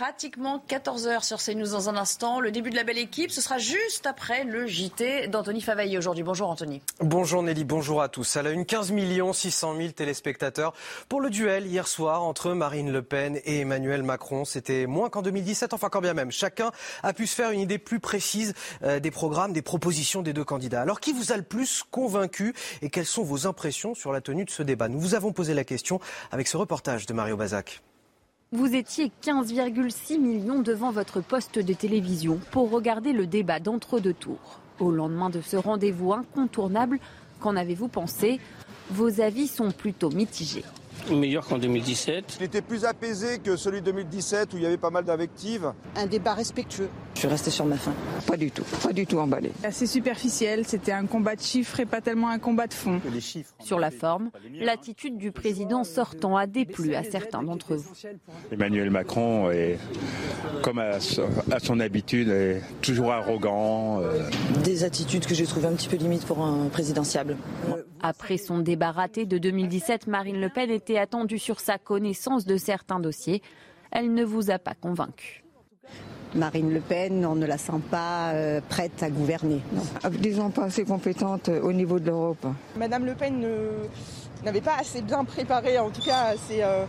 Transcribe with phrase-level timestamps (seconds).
[0.00, 2.40] Pratiquement 14h sur CNews dans un instant.
[2.40, 6.24] Le début de la belle équipe, ce sera juste après le JT d'Anthony Favaillé aujourd'hui.
[6.24, 6.80] Bonjour Anthony.
[7.00, 8.38] Bonjour Nelly, bonjour à tous.
[8.38, 8.94] À la une 15
[9.34, 10.72] 600 000 téléspectateurs
[11.10, 14.46] pour le duel hier soir entre Marine Le Pen et Emmanuel Macron.
[14.46, 16.30] C'était moins qu'en 2017, enfin quand bien même.
[16.30, 20.32] Chacun a pu se faire une idée plus précise euh, des programmes, des propositions des
[20.32, 20.80] deux candidats.
[20.80, 24.46] Alors qui vous a le plus convaincu et quelles sont vos impressions sur la tenue
[24.46, 24.88] de ce débat?
[24.88, 27.82] Nous vous avons posé la question avec ce reportage de Mario Bazac.
[28.52, 34.58] Vous étiez 15,6 millions devant votre poste de télévision pour regarder le débat d'entre-deux tours.
[34.80, 36.98] Au lendemain de ce rendez-vous incontournable,
[37.38, 38.40] qu'en avez-vous pensé?
[38.90, 40.64] Vos avis sont plutôt mitigés
[41.10, 42.36] meilleur qu'en 2017.
[42.40, 45.72] Il était plus apaisé que celui de 2017 où il y avait pas mal d'invectives.
[45.96, 46.88] Un débat respectueux.
[47.14, 47.92] Je suis resté sur ma faim.
[48.26, 49.50] Pas du tout, pas du tout emballé.
[49.64, 53.00] Assez superficiel, c'était un combat de chiffres et pas tellement un combat de fond.
[53.12, 53.52] Les chiffres.
[53.60, 57.92] Sur la forme, l'attitude du président sortant a déplu à certains d'entre vous.
[58.52, 59.78] Emmanuel Macron est,
[60.62, 64.00] comme à son habitude, est toujours arrogant.
[64.00, 64.28] Euh.
[64.64, 67.36] Des attitudes que j'ai trouvées un petit peu limites pour un présidentiable.
[68.02, 72.56] Après son débat raté de 2017, Marine Le Pen était attendue sur sa connaissance de
[72.56, 73.42] certains dossiers.
[73.90, 75.44] Elle ne vous a pas convaincu.
[76.34, 79.60] Marine Le Pen, on ne la sent pas euh, prête à gouverner.
[80.02, 82.46] Ah, disons pas assez compétente euh, au niveau de l'Europe.
[82.76, 83.44] Madame Le Pen
[84.44, 86.86] n'avait pas assez bien préparé, en tout cas, ces, euh,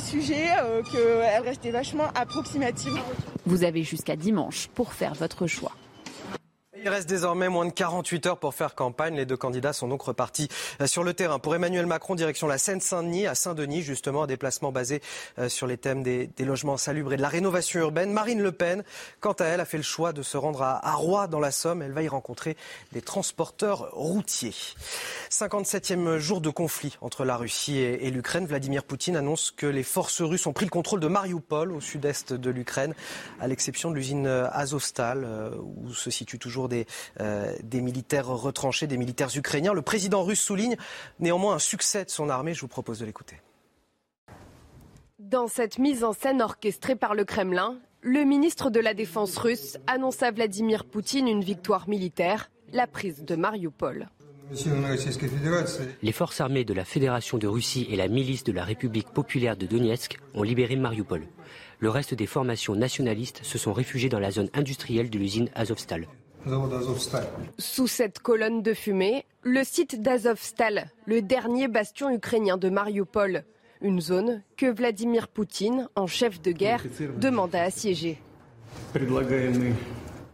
[0.00, 0.48] sujets,
[0.90, 3.00] qu'elle restait vachement approximative.
[3.46, 5.72] Vous avez jusqu'à dimanche pour faire votre choix.
[6.84, 9.16] Il reste désormais moins de 48 heures pour faire campagne.
[9.16, 10.50] Les deux candidats sont donc repartis
[10.82, 11.38] euh, sur le terrain.
[11.38, 15.00] Pour Emmanuel Macron, direction la Seine-Saint-Denis, à Saint-Denis, justement, un déplacement basé
[15.38, 18.12] euh, sur les thèmes des, logements salubres et de la rénovation urbaine.
[18.12, 18.84] Marine Le Pen,
[19.20, 21.80] quant à elle, a fait le choix de se rendre à, Roy, dans la Somme.
[21.80, 22.54] Elle va y rencontrer
[22.92, 24.52] des transporteurs routiers.
[25.30, 28.44] 57e jour de conflit entre la Russie et, l'Ukraine.
[28.44, 32.34] Vladimir Poutine annonce que les forces russes ont pris le contrôle de Mariupol, au sud-est
[32.34, 32.94] de l'Ukraine,
[33.40, 36.73] à l'exception de l'usine Azovstal, euh, où se situent toujours des
[37.20, 39.72] euh, des, militaires retranchés, des militaires ukrainiens.
[39.72, 40.76] Le président russe souligne
[41.20, 42.54] néanmoins un succès de son armée.
[42.54, 43.36] Je vous propose de l'écouter.
[45.18, 49.78] Dans cette mise en scène orchestrée par le Kremlin, le ministre de la Défense russe
[49.86, 54.08] annonce à Vladimir Poutine une victoire militaire, la prise de Mariupol.
[56.02, 59.56] Les forces armées de la Fédération de Russie et la milice de la République populaire
[59.56, 61.26] de Donetsk ont libéré Mariupol.
[61.78, 66.06] Le reste des formations nationalistes se sont réfugiées dans la zone industrielle de l'usine Azovstal.
[67.58, 73.44] Sous cette colonne de fumée, le site d'Azovstal, le dernier bastion ukrainien de Mariupol,
[73.80, 76.84] une zone que Vladimir Poutine, en chef de guerre,
[77.18, 78.18] demande à assiéger.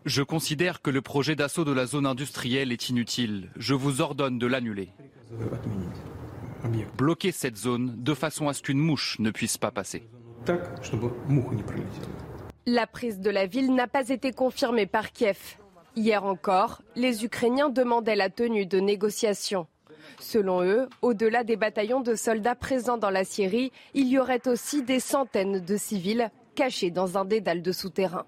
[0.05, 3.51] Je considère que le projet d'assaut de la zone industrielle est inutile.
[3.57, 4.89] Je vous ordonne de l'annuler.
[6.97, 10.09] Bloquez cette zone de façon à ce qu'une mouche ne puisse pas passer.
[12.67, 15.57] La prise de la ville n'a pas été confirmée par Kiev.
[15.97, 19.67] Hier encore, les Ukrainiens demandaient la tenue de négociations.
[20.19, 24.83] Selon eux, au-delà des bataillons de soldats présents dans la Syrie, il y aurait aussi
[24.83, 28.27] des centaines de civils cachés dans un dédale de souterrains.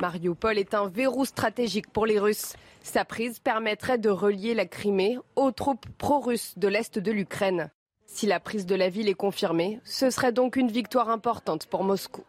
[0.00, 2.54] Mariupol est un verrou stratégique pour les Russes.
[2.82, 7.70] Sa prise permettrait de relier la Crimée aux troupes pro-russes de l'Est de l'Ukraine.
[8.06, 11.84] Si la prise de la ville est confirmée, ce serait donc une victoire importante pour
[11.84, 12.22] Moscou.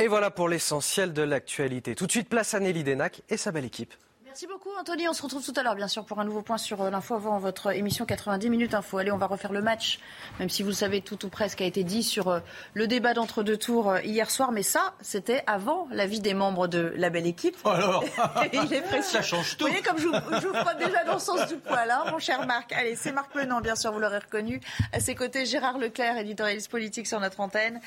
[0.00, 1.96] Et voilà pour l'essentiel de l'actualité.
[1.96, 3.94] Tout de suite, place à Nelly Denac et sa belle équipe.
[4.40, 5.08] Merci beaucoup Anthony.
[5.08, 7.16] On se retrouve tout à l'heure bien sûr pour un nouveau point sur euh, l'info
[7.16, 8.98] avant votre émission 90 minutes info.
[8.98, 9.98] Allez, on va refaire le match,
[10.38, 12.38] même si vous le savez tout ou presque a été dit sur euh,
[12.72, 14.52] le débat d'entre deux tours euh, hier soir.
[14.52, 17.56] Mais ça, c'était avant l'avis des membres de la belle équipe.
[17.64, 18.04] Oh, alors
[18.52, 19.18] Il est précieux.
[19.18, 19.64] Ça change tout.
[19.64, 22.46] Vous voyez comme je, vous crois déjà dans le sens du poil, hein, mon cher
[22.46, 22.70] Marc.
[22.70, 24.60] Allez, c'est Marc Menant, bien sûr, vous l'aurez reconnu.
[24.92, 27.80] À ses côtés, Gérard Leclerc, éditorialiste politique sur notre antenne.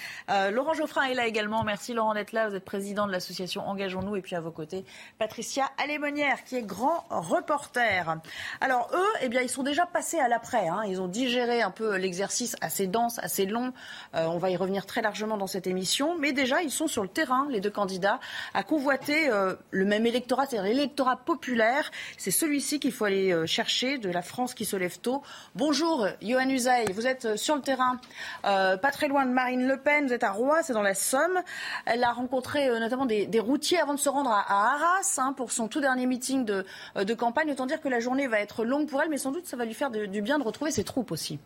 [0.51, 1.63] Laurent Geoffrin est là également.
[1.63, 2.49] Merci Laurent d'être là.
[2.49, 4.17] Vous êtes président de l'association Engageons-nous.
[4.17, 4.83] Et puis à vos côtés,
[5.17, 8.17] Patricia Alémonière qui est grand reporter.
[8.59, 10.67] Alors eux, eh bien, ils sont déjà passés à l'après.
[10.67, 10.81] Hein.
[10.87, 13.73] Ils ont digéré un peu l'exercice assez dense, assez long.
[14.15, 16.17] Euh, on va y revenir très largement dans cette émission.
[16.19, 18.19] Mais déjà, ils sont sur le terrain, les deux candidats,
[18.53, 21.91] à convoiter euh, le même électorat, c'est-à-dire l'électorat populaire.
[22.17, 25.21] C'est celui-ci qu'il faut aller euh, chercher, de la France qui se lève tôt.
[25.55, 27.99] Bonjour, Johan Usaï, vous êtes sur le terrain,
[28.43, 31.41] pas très loin de Marine Le Pen, vous êtes à Rouen, c'est dans la Somme.
[31.85, 35.67] Elle a rencontré notamment des, routiers avant de se rendre à, Arras hein, pour son
[35.67, 37.51] tout dernier meeting de, de campagne.
[37.51, 39.65] Autant dire que la journée va être longue pour elle, mais sans doute ça va
[39.65, 41.39] lui faire du bien de retrouver ses troupes aussi.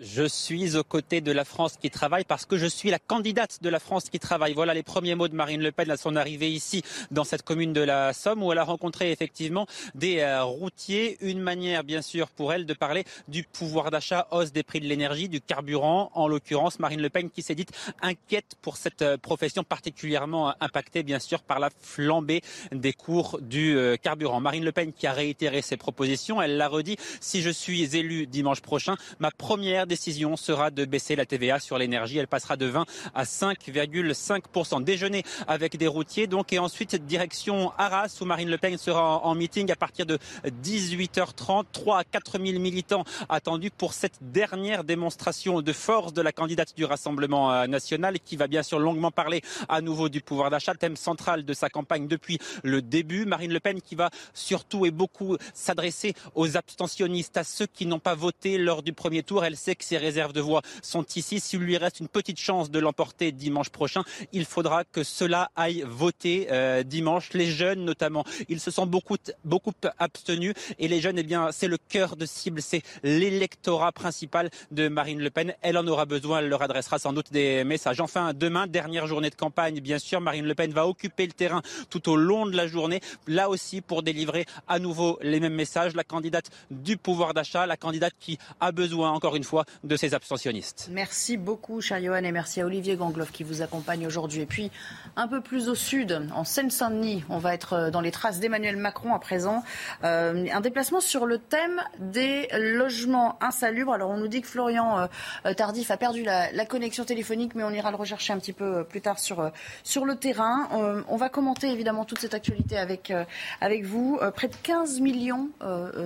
[0.00, 3.62] Je suis aux côtés de la France qui travaille parce que je suis la candidate
[3.62, 4.52] de la France qui travaille.
[4.52, 6.82] Voilà les premiers mots de Marine Le Pen à son arrivée ici
[7.12, 11.16] dans cette commune de la Somme où elle a rencontré effectivement des euh, routiers.
[11.20, 14.86] Une manière bien sûr pour elle de parler du pouvoir d'achat, hausse des prix de
[14.86, 16.10] l'énergie, du carburant.
[16.14, 17.70] En l'occurrence, Marine Le Pen qui s'est dite
[18.02, 22.40] inquiète pour cette euh, profession particulièrement euh, impactée bien sûr par la flambée
[22.72, 24.40] des cours du carburant.
[24.40, 28.26] Marine Le Pen qui a réitéré ses propositions, elle l'a redit, si je suis élu
[28.26, 32.18] dimanche prochain, ma première décision sera de baisser la TVA sur l'énergie.
[32.18, 34.82] Elle passera de 20 à 5,5%.
[34.82, 39.34] Déjeuner avec des routiers donc et ensuite direction Arras où Marine Le Pen sera en,
[39.34, 40.18] meeting à partir de
[40.62, 41.64] 18h30.
[41.72, 46.74] 3 à 4 000 militants attendus pour cette dernière démonstration de force de la candidate
[46.76, 50.74] du Rassemblement euh, national qui va bien sûr longuement parler à nouveau du pouvoir d'achat,
[50.74, 53.26] thème central de sa campagne depuis le début.
[53.26, 57.98] Marine Le Pen qui va surtout et beaucoup s'adresser aux abstentionnistes, à ceux qui n'ont
[57.98, 59.44] pas voté lors du premier tour.
[59.44, 61.40] Elle sait que ses réserves de voix sont ici.
[61.40, 65.84] S'il lui reste une petite chance de l'emporter dimanche prochain, il faudra que cela aille
[65.86, 67.32] voter euh, dimanche.
[67.32, 70.54] Les jeunes notamment, ils se sont beaucoup, beaucoup abstenus.
[70.78, 75.20] Et les jeunes, eh bien, c'est le cœur de cible, c'est l'électorat principal de Marine
[75.20, 75.54] Le Pen.
[75.62, 78.00] Elle en aura besoin, elle leur adressera sans doute des messages.
[78.00, 81.62] Enfin, demain, dernière journée de campagne, bien sûr, Marine Le Pen va occuper le terrain
[81.90, 85.94] tout au long de la journée, là aussi pour délivrer à nouveau les mêmes messages.
[85.94, 90.14] La candidate du pouvoir d'achat, la candidate qui a besoin, encore une fois, de ces
[90.14, 90.88] abstentionnistes.
[90.90, 94.42] Merci beaucoup, cher Johan, et merci à Olivier Gangloff qui vous accompagne aujourd'hui.
[94.42, 94.70] Et puis,
[95.16, 98.76] un peu plus au sud, en Seine-Saint-Denis, on va être euh, dans les traces d'Emmanuel
[98.76, 99.62] Macron à présent.
[100.02, 103.92] Euh, un déplacement sur le thème des logements insalubres.
[103.92, 105.08] Alors, on nous dit que Florian
[105.46, 108.84] euh, Tardif a perdu la, connexion téléphonique, mais on ira le rechercher un petit peu
[108.84, 109.52] plus tard sur,
[109.82, 110.68] sur le terrain.
[111.08, 113.12] on va commenter évidemment toute cette actualité avec,
[113.60, 114.18] avec vous.
[114.34, 115.50] près de 15 millions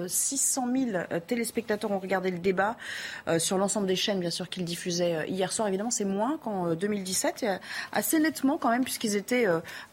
[0.08, 2.76] 600 000 téléspectateurs ont regardé le débat
[3.56, 5.68] l'ensemble des chaînes, bien sûr, qu'ils diffusaient euh, hier soir.
[5.68, 7.58] Évidemment, c'est moins qu'en 2017, euh,
[7.92, 9.46] assez nettement quand même, puisqu'ils étaient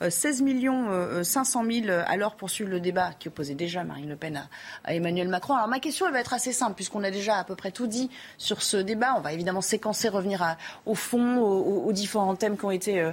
[0.07, 4.47] 16 millions 500 000 alors pour suivre le débat qui opposait déjà Marine Le Pen
[4.83, 5.53] à, Emmanuel Macron.
[5.55, 7.87] Alors ma question, elle va être assez simple, puisqu'on a déjà à peu près tout
[7.87, 9.15] dit sur ce débat.
[9.17, 13.11] On va évidemment séquencer, revenir au fond, aux, différents thèmes qui ont été euh,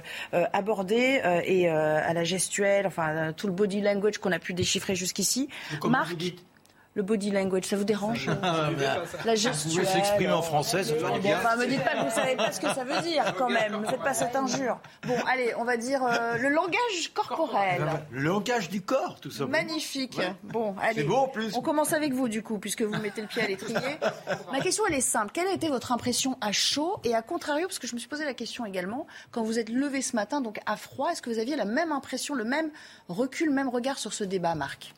[0.53, 5.49] abordés et à la gestuelle, enfin tout le body language qu'on a pu déchiffrer jusqu'ici.
[5.83, 6.15] Marc,
[6.95, 8.69] le body language, ça vous dérange ah,
[9.25, 9.85] La gestuelle.
[9.85, 11.37] Vous s'exprimer en français, ça veut dire.
[11.37, 13.81] Enfin, me dites pas que vous savez pas ce que ça veut dire, quand même.
[13.81, 14.79] Ne faites pas cette injure.
[15.07, 17.81] Bon, allez, on va dire euh, le langage corporel.
[18.11, 19.45] Le langage du corps, tout ça.
[19.47, 20.19] Magnifique.
[20.43, 21.01] Bon, allez.
[21.01, 21.55] C'est beau en plus.
[21.55, 23.97] On commence avec vous, du coup, puisque vous mettez le pied à l'étrier.
[24.51, 25.31] Ma question, elle est simple.
[25.33, 28.09] Quelle a été votre impression à chaud et à contrario, parce que je me suis
[28.09, 31.29] posé la question également, quand vous êtes levé ce matin, donc à froid, est-ce que
[31.29, 32.69] vous aviez la même impression, le même
[33.09, 34.93] recul, le même regard sur ce débat, Marc?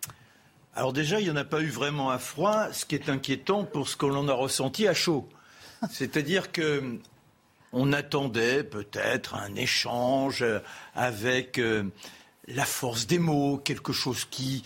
[0.76, 3.64] Alors déjà, il n'y en a pas eu vraiment à froid, ce qui est inquiétant
[3.64, 5.28] pour ce que l'on a ressenti à chaud.
[5.90, 7.00] C'est-à-dire que
[7.72, 10.46] on attendait peut-être un échange
[10.96, 11.84] avec euh,
[12.48, 14.64] la force des mots, quelque chose qui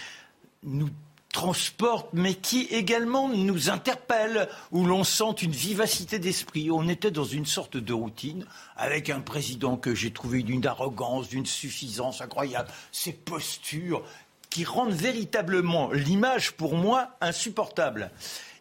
[0.63, 0.89] nous
[1.31, 6.72] transporte, mais qui également nous interpelle, où l'on sent une vivacité d'esprit.
[6.72, 8.45] On était dans une sorte de routine,
[8.75, 14.03] avec un président que j'ai trouvé d'une arrogance, d'une suffisance incroyable, ses postures
[14.50, 18.12] qui rendent véritablement l'image, pour moi, insupportable.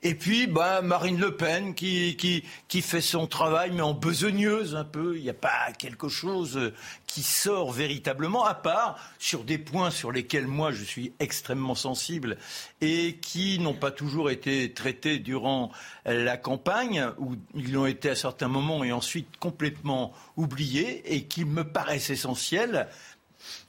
[0.04, 5.16] Et puis, bah, Marine Le Pen qui, fait son travail, mais en besogneuse un peu.
[5.16, 6.72] Il n'y a pas quelque chose
[7.06, 12.36] qui sort véritablement, à part sur des points sur lesquels moi je suis extrêmement sensible
[12.80, 15.72] et qui n'ont pas toujours été traités durant
[16.04, 21.44] la campagne, où ils l'ont été à certains moments et ensuite complètement oubliés, et qui
[21.44, 22.86] me paraissent essentiels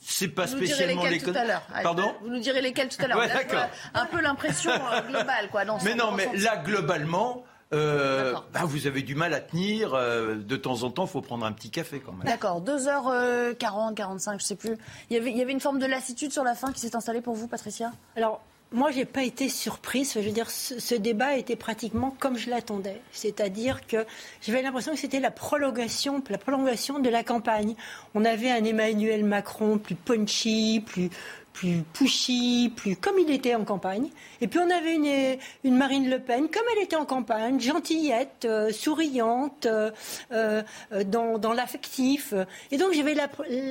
[0.02, 1.64] c'est pas vous spécialement les tout à l'heure.
[1.84, 3.70] Pardon Vous nous direz lesquels tout à l'heure.
[3.94, 5.64] un peu l'impression euh, globale, quoi.
[5.84, 7.44] mais non, mais là, globalement.
[7.72, 9.94] Euh, bah, vous avez du mal à tenir.
[9.94, 12.26] Euh, de temps en temps, il faut prendre un petit café quand même.
[12.26, 12.64] D'accord.
[12.64, 14.76] 2h40, 45, je sais plus.
[15.10, 16.96] Il y, avait, il y avait une forme de lassitude sur la fin qui s'est
[16.96, 17.92] installée pour vous, Patricia?
[18.16, 20.14] Alors, moi, j'ai pas été surprise.
[20.14, 23.02] Je veux dire, ce, débat était pratiquement comme je l'attendais.
[23.12, 24.06] C'est-à-dire que
[24.42, 27.76] j'avais l'impression que c'était la prolongation, la prolongation de la campagne.
[28.14, 31.10] On avait un Emmanuel Macron plus punchy, plus,
[31.53, 34.10] plus pushy, plus comme il était en campagne.
[34.41, 38.46] Et puis on avait une, une Marine Le Pen comme elle était en campagne, gentillette,
[38.46, 39.91] euh, souriante, euh,
[40.32, 40.63] euh,
[41.06, 42.34] dans, dans l'affectif.
[42.72, 43.15] Et donc j'avais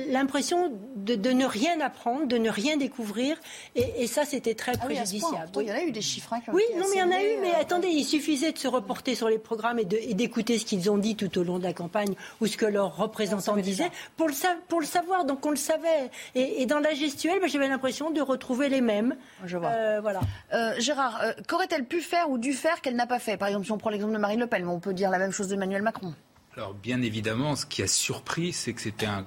[0.07, 3.37] l'impression de, de, ne rien apprendre, de ne rien découvrir.
[3.75, 5.49] Et, et ça, c'était très ah préjudiciable.
[5.55, 6.33] Oui, il y en a eu des chiffres.
[6.33, 7.37] Hein, oui, non, mais il y en a eu.
[7.41, 10.97] Mais attendez, il suffisait de se reporter sur les programmes et d'écouter ce qu'ils ont
[10.97, 14.33] dit tout au long de la campagne ou ce que leurs représentants disaient pour le,
[14.67, 15.25] pour le savoir.
[15.25, 16.11] Donc on le savait.
[16.35, 19.15] Et, et dans la gestuelle, ben, j'avais l'impression de retrouver les mêmes.
[19.45, 19.69] Je vois.
[19.69, 20.21] Euh, voilà.
[20.53, 23.37] Euh, Gérard, euh, qu'aurait-elle pu faire ou dû faire qu'elle n'a pas fait?
[23.37, 25.19] Par exemple, si on prend l'exemple de Marine Le Pen, mais on peut dire la
[25.19, 26.13] même chose d'Emmanuel Macron.
[26.55, 29.25] Alors bien évidemment, ce qui a surpris, c'est que c'était un,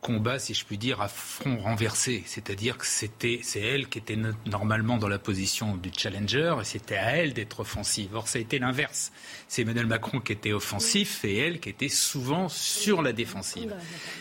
[0.00, 2.22] combat, si je puis dire, à front renversé.
[2.26, 6.96] C'est-à-dire que c'était, c'est elle qui était normalement dans la position du challenger, et c'était
[6.96, 8.14] à elle d'être offensive.
[8.14, 9.12] Or, ça a été l'inverse.
[9.48, 13.74] C'est Emmanuel Macron qui était offensif et elle qui était souvent sur la défensive.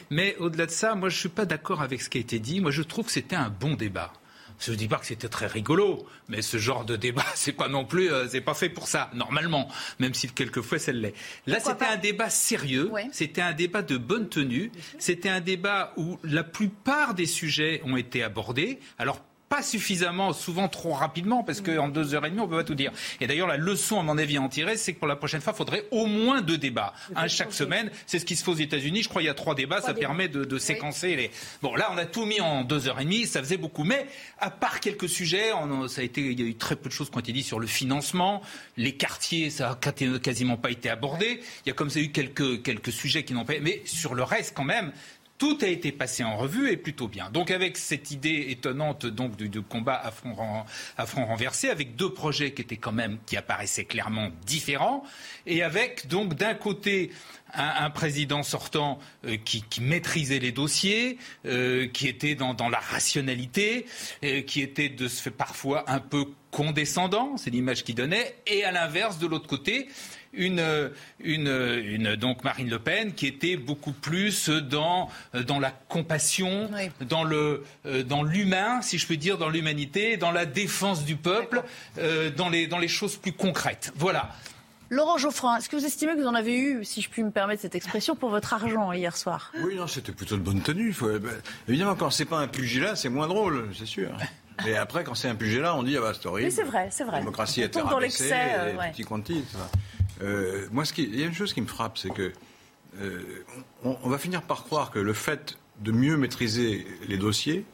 [0.10, 2.40] Mais au-delà de ça, moi, je ne suis pas d'accord avec ce qui a été
[2.40, 2.62] dit.
[2.62, 4.14] Moi, je trouve que c'était un bon débat.
[4.62, 7.68] Je ne dis pas que c'était très rigolo, mais ce genre de débat, c'est pas
[7.68, 9.68] non plus, euh, c'est pas fait pour ça, normalement,
[10.00, 11.16] même si quelquefois ça l'est.
[11.48, 16.20] Là, c'était un débat sérieux, c'était un débat de bonne tenue, c'était un débat où
[16.24, 18.80] la plupart des sujets ont été abordés.
[19.00, 19.20] Alors
[19.52, 22.64] pas suffisamment, souvent trop rapidement, parce qu'en deux heures et demie, on ne peut pas
[22.64, 22.94] tout dire.
[23.20, 25.42] Et d'ailleurs, la leçon, à mon avis, à en tirer, c'est que pour la prochaine
[25.42, 26.94] fois, il faudrait au moins deux débats.
[27.18, 27.92] Un chaque semaine.
[28.06, 29.04] C'est ce qui se fait aux États-Unis.
[29.04, 29.82] Je crois qu'il y a trois débats.
[29.82, 31.32] ça permet de, séquencer les.
[31.62, 33.28] Bon, là, on a tout mis en deux heures et demie.
[33.28, 33.84] Ça faisait beaucoup.
[33.84, 34.08] Mais,
[34.40, 36.94] à part quelques sujets, on, ça a été, il y a eu très peu de
[36.94, 38.42] choses qui ont été dites sur le financement.
[38.78, 41.42] Les quartiers, ça a quasiment pas été abordé.
[41.66, 43.56] Il y a comme ça eu quelques, quelques sujets qui n'ont pas.
[43.62, 44.94] Mais sur le reste, quand même,
[45.42, 47.32] tout a été passé en revue et plutôt bien.
[47.32, 50.36] Donc avec cette idée étonnante donc de, combat à front,
[51.00, 55.04] à front, renversé, avec deux projets qui étaient quand même qui apparaissaient clairement différents,
[55.48, 57.10] et avec donc d'un côté
[57.56, 61.18] un, président sortant euh, qui, maîtrisait les dossiers,
[61.48, 63.88] euh, qui était dans, la rationalité,
[64.24, 68.64] euh, qui était de ce fait parfois un peu condescendant, c'est l'image qu'il donnait, et
[68.64, 69.88] à l'inverse de l'autre côté
[70.34, 76.70] une, une, donc Marine Le Pen qui était beaucoup plus dans, dans la compassion,
[77.02, 77.64] dans le
[78.06, 81.64] dans l'humain, si je peux dire, dans l'humanité, dans la défense du peuple,
[82.38, 83.92] dans les dans les choses plus concrètes.
[83.96, 84.32] Voilà.
[84.92, 87.32] Laurent Geoffrin, est-ce que vous estimez que vous en avez eu, si je puis me
[87.32, 89.54] permettre cette expression, pour votre argent hier soir?
[89.64, 90.92] Oui, non, c'était plutôt de bonne tenue.
[90.92, 91.08] Faut...
[91.18, 91.32] Ben,
[91.70, 94.12] évidemment, quand c'est pas un pugilat, c'est moins drôle, c'est sûr.
[94.66, 96.50] Mais après, quand c'est un pugilat, on dit ah bah c'est horrible.
[96.50, 97.14] Oui, c'est vrai, c'est vrai.
[97.14, 99.46] La démocratie est dans l'excès, euh, petit quanti.
[100.22, 101.04] Euh, moi, ce qui...
[101.04, 102.32] il y a une chose qui me frappe, c'est que
[103.00, 103.44] euh,
[103.84, 107.66] on, va finir par croire que le fait de mieux maîtriser les dossiers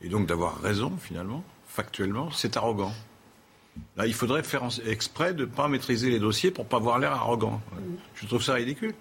[0.00, 2.94] et donc d'avoir raison finalement, factuellement, c'est arrogant.
[3.96, 6.98] Là, il faudrait faire exprès de ne pas maîtriser les dossiers pour ne pas avoir
[6.98, 7.60] l'air arrogant.
[8.14, 8.94] Je trouve ça ridicule.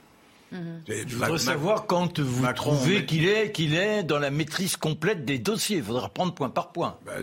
[0.52, 0.82] Mhm.
[0.88, 5.40] Je voudrais savoir quand vous trouvez qu'il est, qu'il est dans la maîtrise complète des
[5.40, 5.78] dossiers.
[5.78, 6.98] Il faudra prendre point par point.
[7.06, 7.14] Bah,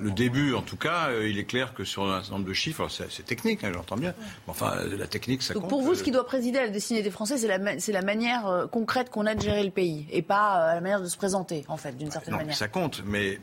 [0.00, 2.52] le début, en tout cas, euh, il est clair que sur un certain nombre de
[2.52, 4.14] chiffres, c'est technique, hein, j'entends bien.
[4.46, 5.70] enfin, la technique, ça Donc compte.
[5.70, 8.46] Pour vous, ce qui doit présider à la destinée des Français, c'est la, la, manière
[8.46, 11.16] euh, concrète qu'on a de gérer le pays, et pas euh, la manière de se
[11.16, 12.56] présenter, en fait, d'une certaine non, manière.
[12.56, 13.38] Ça compte, mais,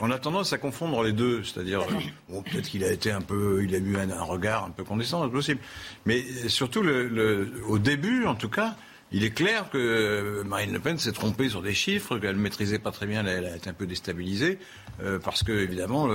[0.00, 1.42] on a tendance à confondre les deux.
[1.44, 1.80] C'est-à-dire,
[2.28, 5.26] bon, peut-être qu'il a été un peu, il a eu un, regard un peu condescendant,
[5.26, 5.60] c'est possible.
[6.06, 8.74] Mais surtout, le, au début, en tout cas,
[9.12, 12.80] il est clair que Marine Le Pen s'est trompée sur des chiffres, qu'elle ne maîtrisait
[12.80, 14.58] pas très bien, elle a été un peu déstabilisée,
[15.04, 16.08] euh, parce que, évidemment,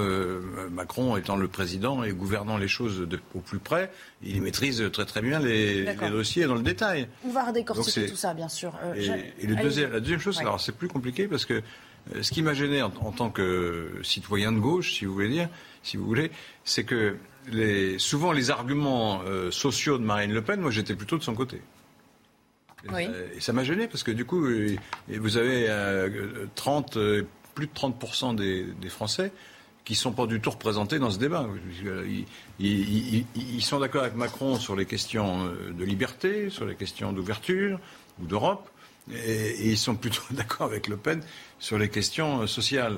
[0.70, 3.90] Macron étant le président et gouvernant les choses au plus près,
[4.22, 7.08] il maîtrise très très bien les, dossiers dans le détail.
[7.26, 8.74] On va redécortiquer tout ça, bien sûr.
[8.84, 8.94] Euh,
[9.40, 12.42] et, le deuxième, la deuxième chose, alors c'est plus compliqué parce que euh, ce qui
[12.42, 15.48] m'a gêné en, tant que citoyen de gauche, si vous voulez dire,
[15.84, 16.32] si vous voulez,
[16.66, 17.16] c'est que
[17.50, 19.22] les, souvent les arguments
[19.52, 21.62] sociaux de Marine Le Pen, moi j'étais plutôt de son côté.
[22.93, 24.75] Euh, et ça m'a gêné parce que du coup, euh,
[25.09, 25.67] vous avez
[26.55, 27.24] 30, euh,
[27.55, 29.31] plus de 30% des, Français
[29.86, 31.48] qui ne sont pas du tout représentés dans ce débat.
[32.59, 37.79] Ils, sont d'accord avec Macron sur les questions de liberté, sur les questions d'ouverture
[38.21, 38.69] ou d'Europe,
[39.12, 41.21] et, ils sont plutôt d'accord avec Le Pen
[41.60, 42.98] sur les questions sociales.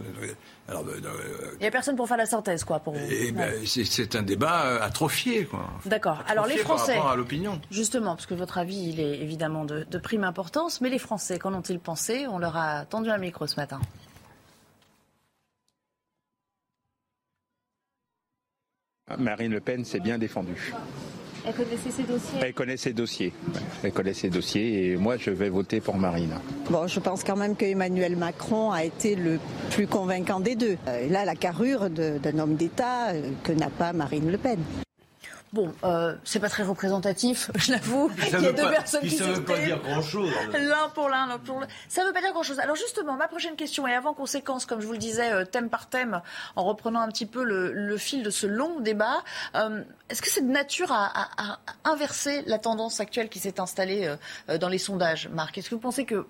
[0.67, 4.15] Alors, euh, Il n'y a personne pour faire la synthèse, quoi, pour eh ben, c'est
[4.15, 5.67] un débat euh, atrophié, quoi.
[5.85, 6.23] D'accord.
[6.27, 7.59] Alors les Français, par à l'opinion.
[7.71, 11.53] Justement, parce que votre avis, il est évidemment de, prime importance, mais les Français, qu'en
[11.53, 12.25] ont-ils pensé?
[12.27, 13.79] On leur a tendu un micro ce matin.
[19.17, 20.73] Marine Le Pen s'est bien défendue.
[21.45, 23.33] Elle connaissait ses dossiers Elle connaît ses dossiers.
[23.83, 26.33] Elle connaît ses dossiers et moi je vais voter pour Marine.
[26.69, 29.39] Bon, je pense quand même qu'Emmanuel Macron a été le
[29.71, 30.77] plus convaincant des deux.
[30.87, 34.59] Euh, il a la carrure d'un homme d'État euh, que n'a pas Marine Le Pen.
[35.53, 38.09] Bon, euh, c'est pas très représentatif, je l'avoue.
[38.25, 40.31] Il y a deux personnes qui Ça ne veut pas dire grand-chose.
[40.53, 41.71] L'un pour l'un, l'autre pour l'autre.
[41.89, 42.59] Ça ne veut pas dire grand-chose.
[42.59, 45.69] Alors justement, ma prochaine question, et avant conséquence, comme je vous le disais, euh, thème
[45.69, 46.21] par thème,
[46.55, 49.23] en reprenant un petit peu le, fil de ce long débat,
[49.55, 54.15] euh, est-ce que c'est de nature à, à, inverser la tendance actuelle qui s'est installée
[54.49, 55.57] euh, dans les sondages, Marc?
[55.57, 56.27] Est-ce que vous pensez que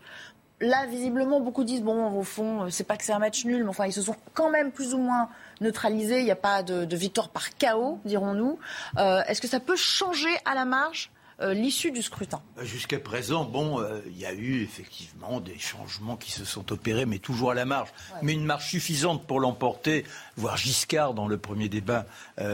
[0.62, 3.70] là, visiblement, beaucoup disent bon, au fond, c'est pas que c'est un match nul, mais
[3.70, 5.30] enfin, ils se sont quand même plus ou moins
[5.62, 6.20] neutralisés.
[6.20, 8.60] Il n'y a pas de, victoire par chaos, dirons-nous.
[8.98, 12.42] Euh, est-ce que ça peut changer à la marge euh, l'issue du scrutin?
[12.56, 16.72] Bah, Jusqu'à présent, bon, euh, il y a eu effectivement des changements qui se sont
[16.72, 17.90] opérés, mais toujours à la marge.
[18.22, 22.06] Mais une marge suffisante pour l'emporter, voire Giscard dans le premier débat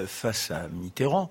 [0.06, 1.30] face à Mitterrand.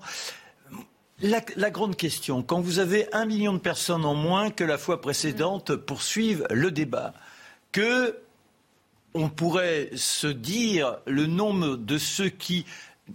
[1.19, 5.01] La, grande question, quand vous avez un million de personnes en moins que la fois
[5.01, 7.11] précédente poursuivent le débat,
[7.71, 8.19] que
[9.13, 12.65] on pourrait se dire le nombre de ceux qui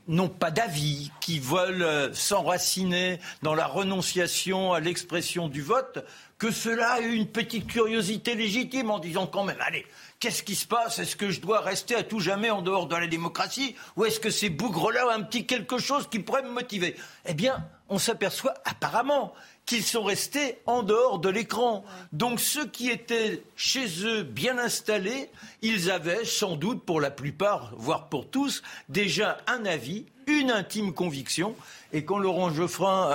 [0.08, 6.04] n'ont pas d'avis, qui veulent s'enraciner dans la renonciation à l'expression du vote,
[6.38, 9.86] que cela a une petite curiosité légitime en disant quand même, allez,
[10.22, 11.00] qu'est-ce qui se passe?
[11.00, 13.74] Est-ce que je dois rester à tout jamais en dehors de la démocratie?
[13.96, 16.94] Ou est-ce que ces bougres-là ont un petit quelque chose qui pourrait me motiver?
[17.26, 19.34] Eh bien, on s'aperçoit apparemment
[19.66, 21.84] qu'ils sont restés en dehors de l'écran.
[22.12, 25.28] Donc ceux qui étaient chez eux bien installés,
[25.60, 30.92] ils avaient sans doute pour la plupart, voire pour tous, déjà un avis, une intime
[30.92, 31.54] conviction
[31.92, 33.10] et quand Laurent Geoffrin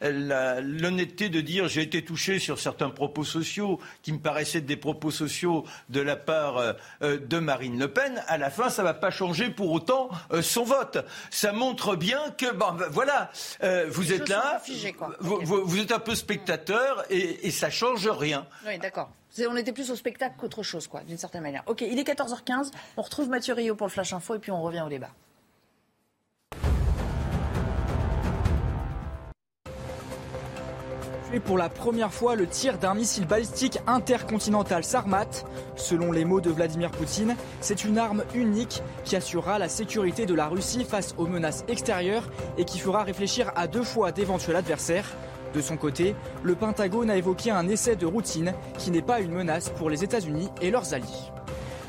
[0.00, 4.76] a l'honnêteté de dire j'ai été touché sur certains propos sociaux qui me paraissaient des
[4.76, 8.88] propos sociaux de la part euh, de Marine Le Pen, à la fin, ça ne
[8.88, 10.98] va pas changer pour autant euh, son vote.
[11.30, 13.30] Ça montre bien que, ben, voilà,
[13.62, 14.60] euh, vous êtes là,
[15.20, 18.46] vous, êtes un peu spectateur et, et ça change rien.
[18.66, 19.10] Oui, d'accord.
[19.48, 21.62] On était plus au spectacle qu'autre chose, quoi, d'une certaine manière.
[21.66, 22.70] Ok, il est 14h15.
[22.96, 25.10] On retrouve Mathieu Rio pour le Flash Info et puis on revient au débat.
[31.40, 35.26] Pour la première fois le tir d'un missile balistique intercontinental Sarmat.
[35.76, 40.34] Selon les mots de Vladimir Poutine, c'est une arme unique qui assurera la sécurité de
[40.34, 42.28] la Russie face aux menaces extérieures
[42.58, 45.12] et qui fera réfléchir à deux fois d'éventuels adversaires.
[45.54, 49.32] De son côté, le Pentagone a évoqué un essai de routine qui n'est pas une
[49.32, 51.06] menace pour les États-Unis et leurs alliés.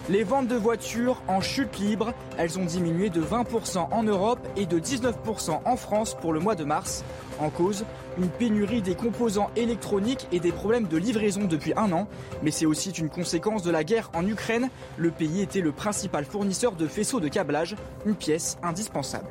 [0.10, 4.66] Les ventes de voitures en chute libre, elles ont diminué de 20% en Europe et
[4.66, 7.04] de 19% en France pour le mois de mars.
[7.40, 7.84] En cause,
[8.18, 12.08] une pénurie des composants électroniques et des problèmes de livraison depuis un an.
[12.42, 14.70] Mais c'est aussi une conséquence de la guerre en Ukraine.
[14.96, 19.28] Le pays était le principal fournisseur de faisceaux de câblage, une pièce indispensable.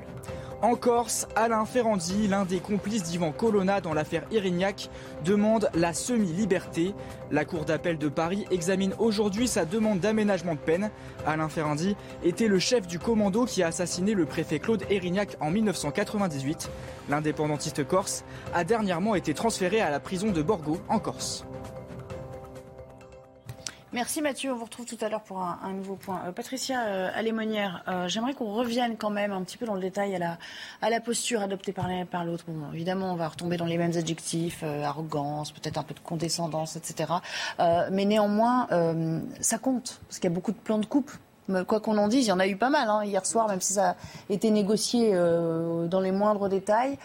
[0.63, 4.89] En Corse, Alain Ferrandi, l'un des complices d'Ivan Colonna dans l'affaire Irignac,
[5.23, 6.95] demande la semi-liberté.
[7.31, 10.91] La Cour d'appel de Paris examine aujourd'hui sa demande d'aménagement de peine.
[11.27, 15.51] Alain Ferrandi était le chef du commando qui a assassiné le préfet Claude Erignac en
[15.51, 16.71] 1998.
[17.11, 21.45] L'indépendantiste corse a dernièrement été transféré à la prison de Borgo en Corse.
[23.97, 26.21] Merci Mathieu, on vous retrouve tout à l'heure pour un, nouveau point.
[26.27, 29.81] Euh, Patricia euh, Alémonière, euh, j'aimerais qu'on revienne quand même un petit peu dans le
[29.81, 32.45] détail à la, posture adoptée par l'un et par l'autre.
[32.75, 37.11] Évidemment, on va retomber dans les mêmes adjectifs, arrogance, peut-être un peu de condescendance, etc.
[37.91, 38.69] mais néanmoins,
[39.41, 41.11] ça compte, parce qu'il y a beaucoup de plans de coupe
[41.67, 43.61] quoi qu'on en dise, il y en a eu pas mal hein, hier soir, même
[43.61, 43.97] si ça a
[44.29, 46.99] été négocié dans les moindres détails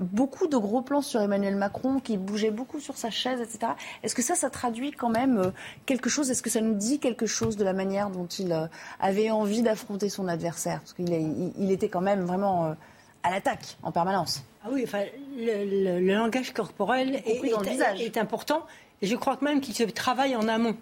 [0.00, 3.72] beaucoup de gros plans sur Emmanuel Macron qui bougeait beaucoup sur sa chaise, etc.
[4.02, 5.50] Est-ce que ça, ça traduit quand même euh,
[5.86, 6.30] quelque chose?
[6.30, 8.66] Est-ce que ça nous dit quelque chose de la manière dont il euh,
[9.00, 10.80] avait envie d'affronter son adversaire?
[10.80, 12.74] Parce qu'il il était quand même vraiment euh,
[13.22, 14.44] à l'attaque en permanence.
[14.64, 15.04] Ah oui, enfin,
[15.36, 18.64] le, langage corporel est, important.
[19.02, 20.76] Et je crois que même qu'il se travaille en amont.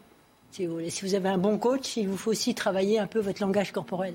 [0.52, 3.20] Si vous, si vous, avez un bon coach, il vous faut aussi travailler un peu
[3.20, 4.14] votre langage corporel.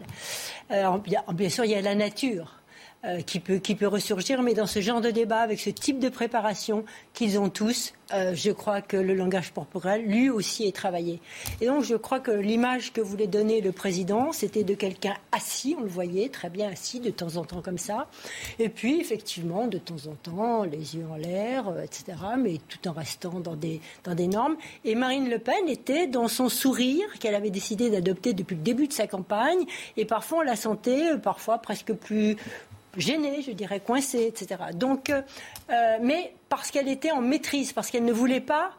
[0.70, 2.58] bien sûr, il y a la nature.
[3.06, 6.10] Euh, qui, peut, qui ressurgir, mais dans ce genre de débat, avec ce type de
[6.10, 6.84] préparation
[7.14, 11.22] qu'ils ont tous, euh, je crois que le langage corporel, lui aussi, est travaillé.
[11.62, 15.76] Et donc, je crois que l'image que voulait donner le président, c'était de quelqu'un assis,
[15.78, 18.08] on le voyait très bien assis de temps en temps comme ça,
[18.58, 22.88] et puis effectivement, de temps en temps, les yeux en l'air, euh, etc., mais tout
[22.88, 24.58] en restant dans des, dans des normes.
[24.86, 28.88] Et Marine Le Pen était dans son sourire qu'elle avait décidé d'adopter depuis le début
[28.88, 29.66] de sa campagne,
[29.98, 32.38] et parfois on la sentait, parfois presque plus
[32.98, 34.62] gênée, je dirais, coincée, etc.
[34.74, 35.22] Donc, euh,
[36.02, 38.72] mais parce qu'elle était en maîtrise, parce qu'elle ne voulait pas,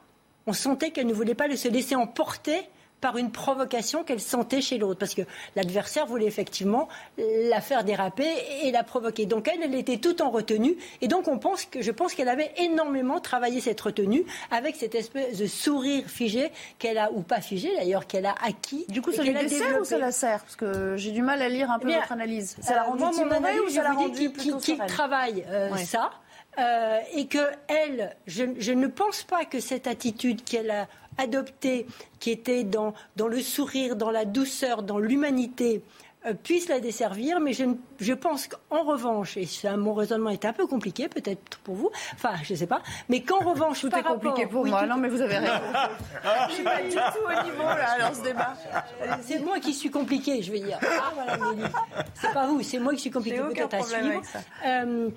[0.46, 2.68] on sentait qu'elle ne voulait pas se laisser emporter
[3.00, 4.98] par une provocation qu'elle sentait chez l'autre.
[4.98, 5.22] Parce que
[5.56, 8.28] l'adversaire voulait effectivement la faire déraper
[8.62, 9.26] et la provoquer.
[9.26, 10.76] Donc elle, elle était tout en retenue.
[11.00, 14.94] Et donc on pense que, je pense qu'elle avait énormément travaillé cette retenue avec cette
[14.94, 18.86] espèce de sourire figé qu'elle a, ou pas figé d'ailleurs, qu'elle a acquis.
[18.88, 20.40] Du coup, ça lui dessert ou ça la sert?
[20.40, 22.56] Parce que j'ai du mal à lire un peu votre analyse.
[22.60, 26.10] Ça l'a rendu timoré ou ça l'a plutôt Qu'il travaille euh, ça.
[26.58, 31.86] Euh, et que elle, je, je, ne pense pas que cette attitude qu'elle a adoptée,
[32.20, 35.82] qui était dans, dans le sourire, dans la douceur, dans l'humanité,
[36.26, 37.64] euh, puisse la desservir, mais je,
[38.00, 41.90] je pense qu'en revanche, et ça, mon raisonnement est un peu compliqué peut-être pour vous,
[42.14, 43.82] enfin je ne sais pas, mais qu'en revanche...
[43.82, 45.52] Tout est compliqué pour moi, non mais vous avez raison.
[46.48, 48.54] je suis pas du tout au niveau là dans ce débat.
[49.22, 50.80] C'est moi qui suis compliqué, je vais dire.
[50.82, 51.38] Ah voilà,
[52.14, 54.22] c'est pas vous, c'est moi qui suis compliqué peut-être à suivre.
[54.66, 55.10] Euh,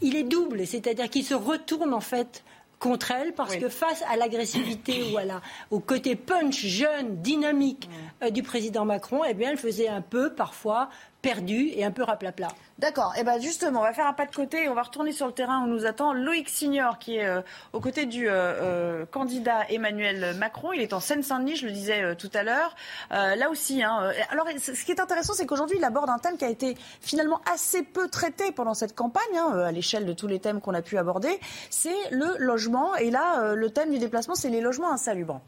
[0.00, 2.42] il est double, c'est-à-dire qu'il se retourne en fait
[2.80, 5.40] contre elle parce que face à l'agressivité ou à la,
[5.70, 7.88] au côté punch jeune, dynamique
[8.22, 10.88] euh, du président Macron, eh bien, elle faisait un peu parfois
[11.22, 12.48] perdu et un peu raplapla.
[12.80, 13.12] D'accord.
[13.16, 15.12] Et eh ben justement, on va faire un pas de côté et on va retourner
[15.12, 17.42] sur le terrain où nous attend Loïc Signor, qui est euh,
[17.74, 20.72] aux côtés du euh, euh, candidat Emmanuel Macron.
[20.72, 22.74] Il est en Seine-Saint-Denis, je le disais tout à l'heure.
[23.10, 26.44] là aussi, hein, alors ce qui est intéressant, c'est qu'aujourd'hui, il aborde un thème qui
[26.46, 30.40] a été finalement assez peu traité pendant cette campagne, hein, à l'échelle de tous les
[30.40, 31.38] thèmes qu'on a pu aborder.
[31.68, 32.96] C'est le logement.
[32.96, 35.42] Et là, le thème du déplacement, c'est les logements insalubres.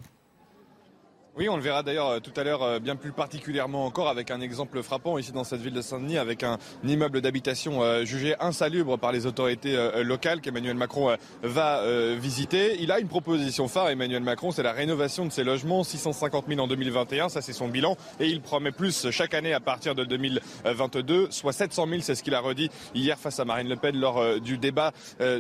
[1.35, 4.31] Oui, on le verra d'ailleurs euh, tout à l'heure euh, bien plus particulièrement encore avec
[4.31, 8.35] un exemple frappant ici dans cette ville de Saint-Denis avec un immeuble d'habitation euh, jugé
[8.39, 11.83] insalubre par les autorités locales qu'Emmanuel Macron va
[12.17, 12.77] visiter.
[12.81, 16.61] Il a une proposition phare, Emmanuel Macron, c'est la rénovation de ses logements, 650 000
[16.61, 20.05] en 2021, ça c'est son bilan, et il promet plus chaque année à partir de
[20.05, 23.97] 2022, soit 700 000, c'est ce qu'il a redit hier face à Marine Le Pen
[23.97, 24.93] lors du débat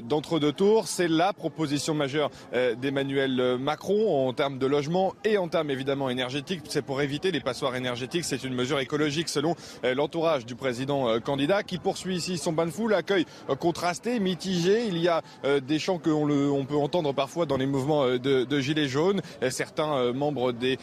[0.03, 0.89] d'entre-deux tours.
[0.89, 2.31] C'est la proposition majeure
[2.81, 6.63] d'Emmanuel Macron en termes de logement et en termes évidemment énergétique.
[6.69, 8.25] C'est pour éviter les passoires énergétiques.
[8.25, 12.53] C'est une mesure écologique selon euh, l'entourage du président euh, candidat qui poursuit ici son
[12.53, 14.87] bain de foule, accueil euh, contrasté, mitigé.
[14.87, 15.23] Il y a
[15.61, 19.21] des chants qu'on on peut entendre parfois dans les mouvements de, Gilets jaunes.
[19.51, 20.79] Certains membres des,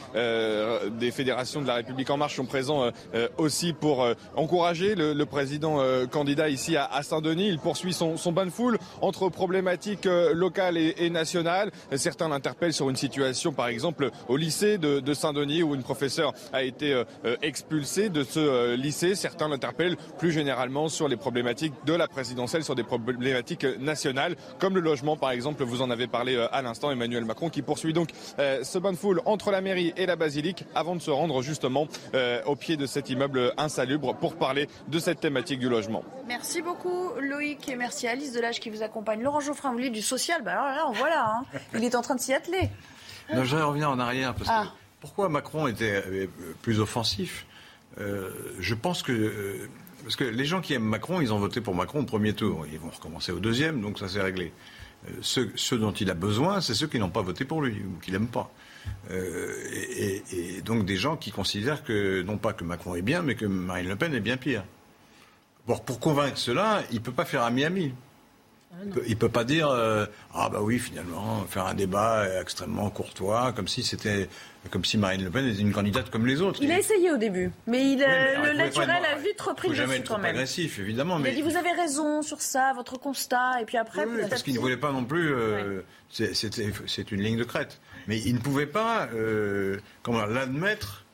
[1.12, 2.92] fédérations de la République en marche sont présents
[3.38, 5.80] aussi pour encourager le, président
[6.12, 7.48] candidat ici à, Saint-Denis.
[7.48, 11.72] Il poursuit son, son bain de foule entre problématiques locales et, et nationales.
[11.96, 16.34] Certains l'interpellent sur une situation, par exemple, au lycée de de, Saint-Denis où une professeure
[16.54, 19.16] a été euh, euh, expulsée de ce euh, lycée.
[19.16, 24.76] Certains l'interpellent plus généralement sur les problématiques de la présidentielle, sur des problématiques nationales, comme
[24.76, 25.64] le logement par exemple.
[25.64, 29.22] Vous en avez parlé à l'instant, Emmanuel Macron, qui poursuit donc ce bain de foule
[29.26, 31.88] entre la mairie et la basilique avant de se rendre justement
[32.46, 36.04] au pied de cet immeuble insalubre pour parler de cette thématique du logement.
[36.28, 39.22] Merci beaucoup Loïc et merci Alice Delage qui vous accompagne.
[39.22, 41.60] Laurent Geoffrin, vous du social, bah alors là, voilà, hein.
[41.74, 42.70] il est en train de s'y atteler.
[43.34, 44.74] Non, je vais revenir en arrière parce que ah.
[45.00, 46.28] Pourquoi Macron était euh,
[46.62, 47.46] plus offensif
[48.00, 49.70] euh, Je pense que euh,
[50.04, 52.66] parce que les gens qui aiment Macron, ils ont voté pour Macron au premier tour.
[52.72, 54.54] Ils vont recommencer au deuxième, donc ça s'est réglé.
[55.22, 58.12] Ceux, dont il a besoin, c'est ceux qui n'ont pas voté pour lui ou qui
[58.12, 58.52] l'aiment pas.
[59.10, 63.46] et, donc des gens qui considèrent que non pas que Macron est bien, mais que
[63.46, 64.64] Marine Le Pen est bien pire.
[65.68, 67.44] Bon, pour convaincre cela, il ne peut pas faire
[68.74, 69.02] un Miami.
[69.08, 73.68] Il peut pas dire euh, ah bah oui finalement faire un débat extrêmement courtois comme
[73.68, 74.30] si c'était
[74.72, 76.60] comme si Marine Le Pen était une candidate comme les autres.
[76.62, 80.18] Il a essayé au début, mais, il, le naturel a vite repris le dessus quand
[80.18, 80.36] même.
[80.36, 81.18] agressif évidemment.
[81.18, 84.06] Il mais a dit vous avez raison sur ça, votre constat et puis après.
[84.06, 85.34] Oui, parce qu'il ne voulait pas non plus.
[85.34, 91.06] Euh, c'est une ligne de crête, mais il ne pouvait pas euh, comment l'admettre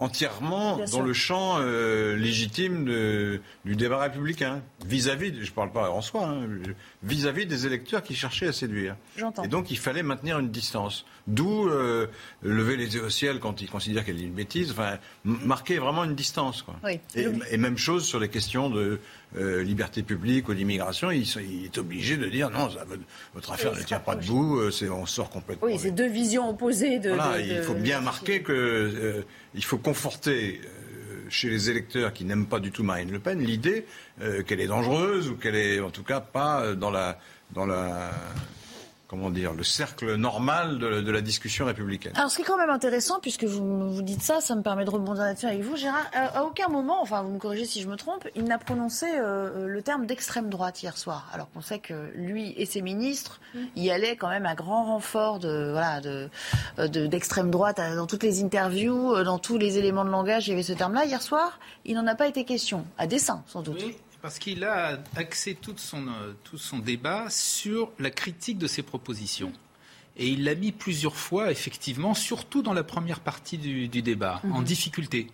[0.00, 2.86] entièrement dans le champ euh, légitime
[3.64, 6.48] du débat républicain, vis-à-vis, je ne parle pas en soi, hein,
[7.02, 8.96] vis-à-vis des électeurs qui cherchaient à séduire.
[9.44, 11.04] Et donc il fallait maintenir une distance.
[11.26, 12.06] D'où euh,
[12.42, 16.04] lever les yeux au ciel quand il considère qu'elle est une bêtise, enfin, marquer vraiment
[16.04, 16.62] une distance.
[16.62, 16.74] Quoi.
[17.14, 19.00] Et, même chose sur les questions de
[19.38, 21.22] euh, liberté publique ou d'immigration, il,
[21.64, 22.68] est obligé de dire non,
[23.34, 25.68] votre affaire ne tient pas debout, on sort complètement.
[25.68, 27.10] Oui, c'est deux visions opposées de.
[27.10, 32.46] Voilà, il faut bien marquer que il faut conforter euh, chez les électeurs qui n'aiment
[32.46, 33.86] pas du tout Marine Le Pen l'idée
[34.20, 37.18] euh, qu'elle est dangereuse ou qu'elle est en tout cas pas dans la
[37.52, 38.10] dans la
[39.10, 42.12] comment dire, le cercle normal de, la discussion républicaine.
[42.14, 44.84] Alors, ce qui est quand même intéressant, puisque vous, vous dites ça, ça me permet
[44.84, 46.08] de rebondir là-dessus avec vous, Gérard.
[46.12, 49.66] À, aucun moment, enfin, vous me corrigez si je me trompe, il n'a prononcé euh,
[49.66, 51.28] le terme d'extrême droite hier soir.
[51.34, 53.40] Alors qu'on sait que lui et ses ministres
[53.74, 56.28] y allaient quand même à grand renfort de voilà de
[57.08, 60.46] d'extrême droite dans toutes les interviews, euh, dans tous les éléments de langage.
[60.46, 61.58] Il y avait ce terme-là hier soir.
[61.84, 63.82] Il n'en a pas été question, à dessein, sans doute.
[64.22, 68.82] Parce qu'il a axé tout son, euh, tout son débat sur la critique de ses
[68.82, 69.52] propositions.
[70.16, 74.58] Et il l'a mis plusieurs fois, effectivement, surtout dans la première partie du, débat, en
[74.58, 74.64] mhm.
[74.64, 75.28] difficulté.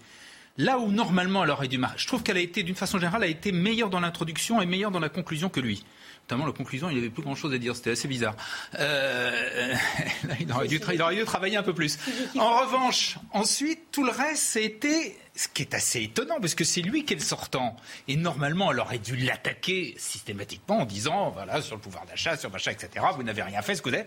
[0.58, 1.98] Là où normalement elle aurait dû marcher.
[1.98, 4.90] Je trouve qu'elle a été, d'une façon générale, a été meilleure dans l'introduction et meilleure
[4.90, 5.84] dans la conclusion que lui.
[6.22, 8.34] Notamment la conclusion, il avait plus grand chose à dire, c'était assez bizarre.
[8.78, 9.74] Euh,
[10.40, 11.98] il, aurait dû, il, aurait dû, travailler un peu plus.
[12.38, 16.80] En revanche, ensuite, tout le reste, c'était ce qui est assez étonnant, parce que c'est
[16.80, 17.76] lui qui est le sortant.
[18.08, 22.50] Et normalement, elle aurait dû l'attaquer systématiquement en disant, voilà, sur le pouvoir d'achat, sur
[22.50, 24.06] machin, etc., vous n'avez rien fait, ce que vous avez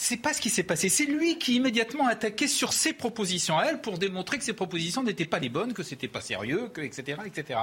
[0.00, 0.88] c'est pas ce qui s'est passé.
[0.88, 4.52] C'est lui qui immédiatement a attaqué sur ses propositions à elle pour démontrer que ses
[4.52, 7.20] propositions n'étaient pas les bonnes, que c'était pas sérieux, que etc.
[7.26, 7.60] etc.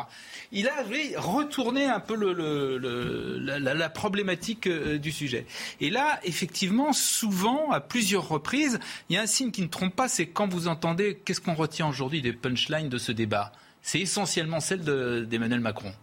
[0.52, 5.45] Il avait retourné un peu la, problématique euh, du sujet.
[5.80, 9.95] Et là, effectivement, souvent, à plusieurs reprises, il y a un signe qui ne trompe
[9.95, 13.52] pas, c'est quand vous entendez qu'est-ce qu'on retient aujourd'hui des punchlines de ce débat?
[13.82, 15.93] C'est essentiellement celle d'Emmanuel Macron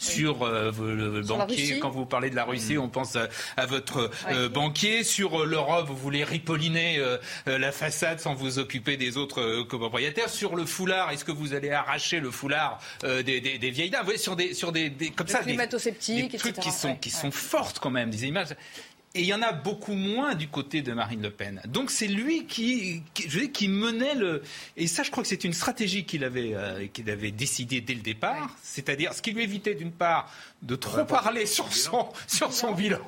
[0.00, 1.78] sur euh, le banquier.
[1.78, 2.80] Quand vous parlez de la Russie, mm.
[2.80, 5.04] on pense à, votre euh, banquier.
[5.04, 7.00] Sur euh, l'Europe, vous voulez ripolliner
[7.46, 10.30] la façade sans vous occuper des autres copropriétaires.
[10.30, 14.00] Sur le foulard, est-ce que vous allez arracher le foulard des, des, vieilles dames?
[14.00, 17.30] Vous voyez, sur des, sur des, comme ça, des, des trucs qui sont, qui sont
[17.30, 18.48] fortes quand même, des images.
[19.12, 21.60] Et il y en a beaucoup moins du côté de Marine Le Pen.
[21.66, 24.42] Donc c'est lui qui, qui, qui, menait le.
[24.76, 27.94] Et ça, je crois que c'est une stratégie qu'il avait, euh, qu'il avait décidé dès
[27.94, 28.56] le départ.
[28.62, 32.98] C'est-à-dire ce qui lui évitait d'une part de trop parler sur son, sur son bilan.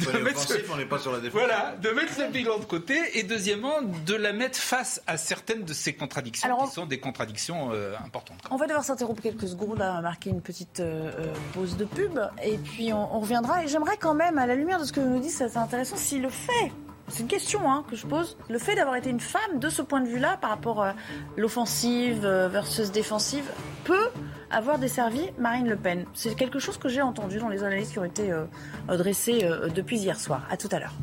[0.00, 0.54] de mettre ce...
[0.72, 1.40] on n'est pas sur la défense.
[1.40, 5.64] Voilà, de mettre ce bilan de côté et deuxièmement de la mettre face à certaines
[5.64, 8.38] de ces contradictions qui sont des contradictions euh, importantes.
[8.50, 11.10] On va devoir s'interrompre quelques secondes à marquer une petite euh,
[11.52, 13.64] pause de pub et puis on, on reviendra.
[13.64, 16.18] Et j'aimerais quand même, à la lumière de ce que nous dit c'est intéressant si
[16.18, 16.72] le fait
[17.08, 18.36] c'est une question hein, que je pose.
[18.48, 20.94] Le fait d'avoir été une femme, de ce point de vue-là, par rapport à
[21.36, 23.44] l'offensive euh, versus défensive,
[23.84, 24.08] peut
[24.54, 26.06] avoir desservi Marine Le Pen.
[26.14, 28.44] C'est quelque chose que j'ai entendu dans les analyses qui ont été euh,
[28.88, 30.46] dressées euh, depuis hier soir.
[30.50, 30.94] À tout à l'heure.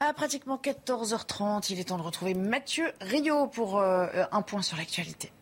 [0.00, 5.32] À pratiquement 14h30, il est temps de retrouver Mathieu Rio pour un point sur l'actualité.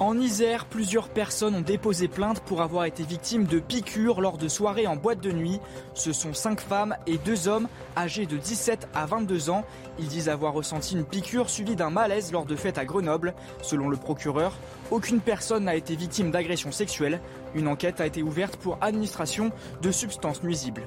[0.00, 4.46] En Isère, plusieurs personnes ont déposé plainte pour avoir été victimes de piqûres lors de
[4.46, 5.58] soirées en boîte de nuit.
[5.94, 9.64] Ce sont cinq femmes et deux hommes âgés de 17 à 22 ans.
[9.98, 13.34] Ils disent avoir ressenti une piqûre suivie d'un malaise lors de fêtes à Grenoble.
[13.60, 14.56] Selon le procureur,
[14.92, 17.20] aucune personne n'a été victime d'agression sexuelle.
[17.56, 19.50] Une enquête a été ouverte pour administration
[19.82, 20.84] de substances nuisibles.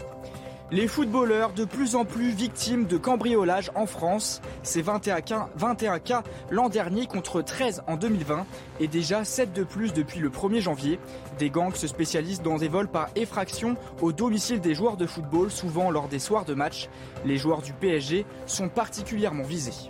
[0.74, 4.42] Les footballeurs de plus en plus victimes de cambriolage en France.
[4.64, 8.46] C'est 21 cas, 21 cas l'an dernier contre 13 en 2020
[8.80, 10.98] et déjà 7 de plus depuis le 1er janvier.
[11.40, 15.52] Des gangs se spécialisent dans des vols par effraction au domicile des joueurs de football,
[15.52, 16.88] souvent lors des soirs de match.
[17.26, 19.90] Les joueurs du PSG sont particulièrement visés.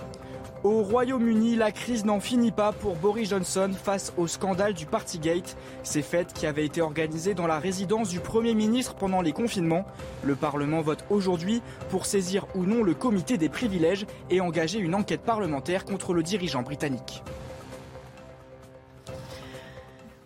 [0.63, 5.57] Au Royaume-Uni, la crise n'en finit pas pour Boris Johnson face au scandale du Partygate.
[5.81, 9.87] Ces fêtes qui avaient été organisées dans la résidence du Premier ministre pendant les confinements.
[10.23, 14.93] Le Parlement vote aujourd'hui pour saisir ou non le comité des privilèges et engager une
[14.93, 17.23] enquête parlementaire contre le dirigeant britannique.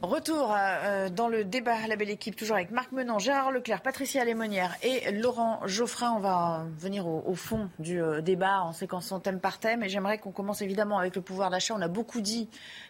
[0.05, 4.23] Retour euh, dans le débat La Belle Équipe, toujours avec Marc Menant, Gérard Leclerc, Patricia
[4.23, 6.11] Lémonière et Laurent Geoffrin.
[6.11, 9.81] On va venir au, fond du euh, débat en séquençant thème par thème.
[9.81, 11.73] Et j'aimerais qu'on commence évidemment avec le pouvoir d'achat.
[11.75, 12.47] On a beaucoup dit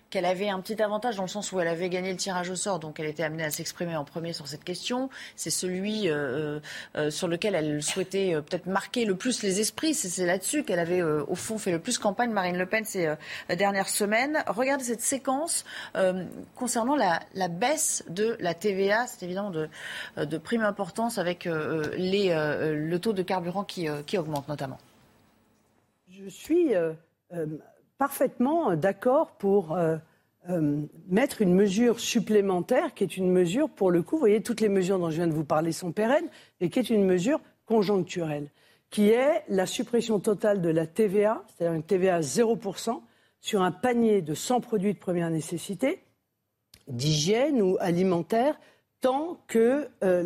[0.10, 2.56] qu'elle avait un petit avantage dans le sens où elle avait gagné le tirage au
[2.56, 5.10] sort, donc elle était amenée à s'exprimer en premier sur cette question.
[5.36, 6.60] C'est celui euh, euh,
[6.96, 9.94] euh, sur lequel elle souhaitait peut-être marquer le plus les esprits.
[9.94, 13.14] C'est là-dessus qu'elle avait au fond fait le plus campagne, Marine Le Pen, ces
[13.50, 14.44] dernières semaines.
[14.48, 15.66] Regardez cette séquence
[16.56, 19.08] concernant la, baisse de la TVA.
[19.08, 24.78] C'est évidemment de, prime importance avec le taux de carburant qui augmente notamment.
[26.10, 26.74] Je suis
[27.98, 29.98] parfaitement d'accord pour euh,
[30.50, 34.62] euh, mettre une mesure supplémentaire, qui est une mesure, pour le coup, vous voyez, toutes
[34.62, 36.28] les mesures dont je viens de vous parler sont pérennes,
[36.60, 38.50] et qui est une mesure conjoncturelle,
[38.90, 43.02] qui est la suppression totale de la TVA, c'est-à-dire une TVA à 0%,
[43.42, 46.02] sur un panier de 100 produits de première nécessité,
[46.88, 48.60] d'hygiène ou alimentaire,
[49.02, 50.24] tant que euh,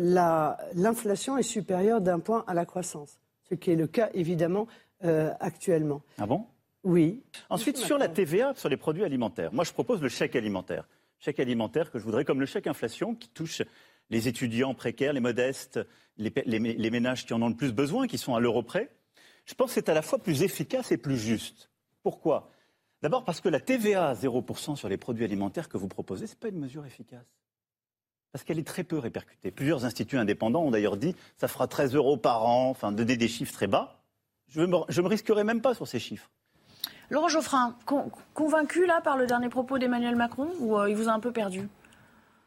[0.74, 4.66] l'inflation est supérieure d'un point à la croissance, ce qui est le cas évidemment
[5.02, 6.02] actuellement.
[6.18, 6.44] Ah bon?
[6.84, 7.22] Oui.
[7.50, 10.88] Ensuite, sur la TVA, sur les produits alimentaires, moi je propose le chèque alimentaire.
[11.18, 13.62] Chèque alimentaire que je voudrais comme le chèque inflation qui touche
[14.08, 15.78] les étudiants précaires, les modestes,
[16.16, 18.90] les, ménages qui en ont le plus besoin, qui sont à l'euro près.
[19.44, 21.70] Je pense que c'est à la fois plus efficace et plus juste.
[22.02, 22.50] Pourquoi?
[23.02, 26.32] D'abord parce que la TVA à 0% sur les produits alimentaires que vous proposez, ce
[26.32, 27.26] n'est pas une mesure efficace.
[28.32, 29.50] Parce qu'elle est très peu répercutée.
[29.50, 33.16] Plusieurs instituts indépendants ont d'ailleurs dit que ça fera 13 euros par an, enfin donner
[33.16, 34.02] des chiffres très bas.
[34.48, 36.30] Je ne me, me risquerai même pas sur ces chiffres.
[37.10, 37.74] Laurent Geoffrin,
[38.34, 41.32] convaincu là par le dernier propos d'Emmanuel Macron ou euh, il vous a un peu
[41.32, 41.68] perdu?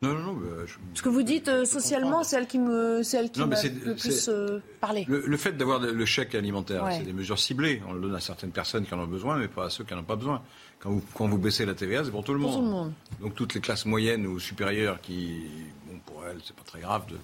[0.02, 0.34] Non, non, non.
[0.34, 3.40] bah, je- Ce que vous dites euh, socialement, c'est elle qui me, c'est elle qui
[3.40, 5.06] Non, mais m'a c'est- le plus euh, parlé.
[5.08, 6.98] Le, le fait d'avoir le, chèque alimentaire, Ouais.
[6.98, 7.82] c'est des mesures ciblées.
[7.88, 9.94] On le donne à certaines personnes qui en ont besoin, mais pas à ceux qui
[9.94, 10.42] n'en ont pas besoin.
[10.80, 12.60] Quand vous, quand vous baissez la TVA, c'est pour tout le Pour monde.
[12.60, 12.94] tout le monde.
[13.22, 15.42] Donc toutes les classes moyennes ou supérieures qui,
[15.88, 17.18] bon, pour elles, c'est pas très grave de-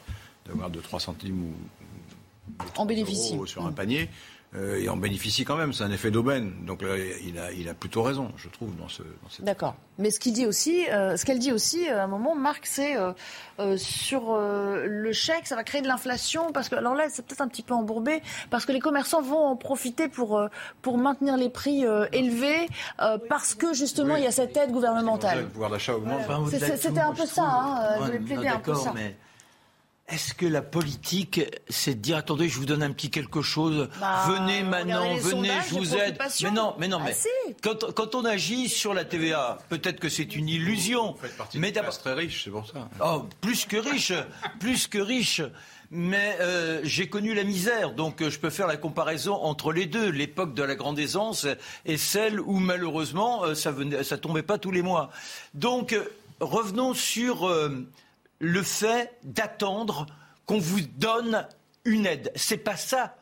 [0.49, 1.53] d'avoir de 3 centimes ou
[2.77, 3.37] En bénéficie.
[3.45, 4.09] sur un panier,
[4.55, 5.73] euh, et en bénéficient quand même.
[5.73, 6.53] C'est un effet d'aubaine.
[6.65, 9.75] Donc là, il a, il a plutôt raison, je trouve, dans, ce, dans cette D'accord.
[9.99, 12.65] Mais ce qu'il dit aussi, euh, ce qu'elle dit aussi euh, à un moment, Marc,
[12.65, 13.11] c'est euh,
[13.59, 17.25] euh, sur euh, le chèque, ça va créer de l'inflation parce que alors là, c'est
[17.25, 20.47] peut-être un petit peu embourbé parce que les commerçants vont en profiter pour euh,
[20.81, 22.67] pour maintenir les prix euh, élevés
[23.01, 25.47] euh, parce que justement il y a cette aide Le gouvernementale.
[25.49, 26.21] pouvoir d'achat augmente.
[26.27, 26.43] Enfin,
[26.77, 28.93] C'était un peu ça, hein, je voulais plaider un peu d'accord, ça.
[28.95, 29.15] mais
[30.09, 33.87] est-ce que la politique, c'est de dire attendez, je vous donne un petit quelque chose,
[33.99, 36.17] Bah, venez maintenant, venez, sondages, je vous aide.
[36.43, 37.27] Mais non, mais non, Ah, mais si.
[37.61, 41.11] quand, quand on agit sur la TVA, peut-être que c'est une illusion.
[41.13, 42.89] Vous faites partie mais d'abord, très riche, c'est pour ça.
[43.03, 44.13] Oh, plus que riche,
[44.59, 45.41] plus que riche.
[45.91, 49.87] Mais euh, j'ai connu la misère, donc euh, je peux faire la comparaison entre les
[49.87, 51.47] deux, l'époque de la grande aisance
[51.87, 55.09] et celle où malheureusement euh, ça venait, ça tombait pas tous les mois.
[55.55, 55.95] Donc
[56.39, 57.87] revenons sur euh,
[58.39, 60.05] le fait d'attendre
[60.45, 61.47] qu'on vous donne
[61.85, 62.31] une aide.
[62.35, 63.15] C'est pas ça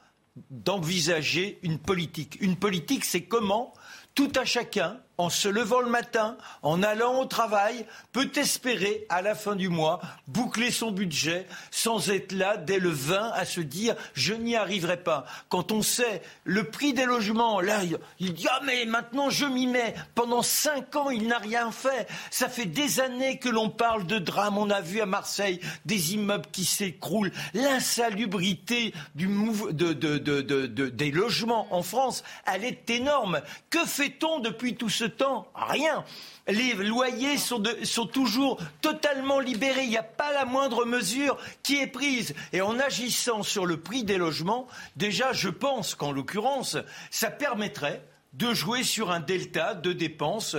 [0.52, 2.38] d'envisager une politique.
[2.42, 3.74] Une politique, c'est comment
[4.16, 9.22] tout à chacun, en se levant le matin, en allant au travail, peut espérer, à
[9.22, 13.62] la fin du mois, boucler son budget sans être là dès le 20 à se
[13.62, 15.26] dire je n'y arriverai pas.
[15.50, 17.80] Quand on sait le prix des logements, là,
[18.20, 19.96] il- dit ah mais maintenant je m'y mets.
[20.14, 22.08] Pendant cinq ans, il n'a rien fait.
[22.30, 24.58] Ça fait des années que l'on parle de drame.
[24.58, 32.64] On a vu à Marseille des immeubles qui s'écroulent, l'insalubrité des logements en France, elle
[32.66, 33.42] est énorme.
[33.70, 36.04] Que fait-on depuis tout ce temps Rien.
[36.48, 39.84] Les loyers sont, sont toujours totalement libérés.
[39.84, 42.34] Il n'y a pas la moindre mesure qui est prise.
[42.54, 46.78] Et en agissant sur le prix des logements, déjà, je pense qu'en l'occurrence,
[47.12, 50.56] ça permettrait de jouer sur un delta de dépenses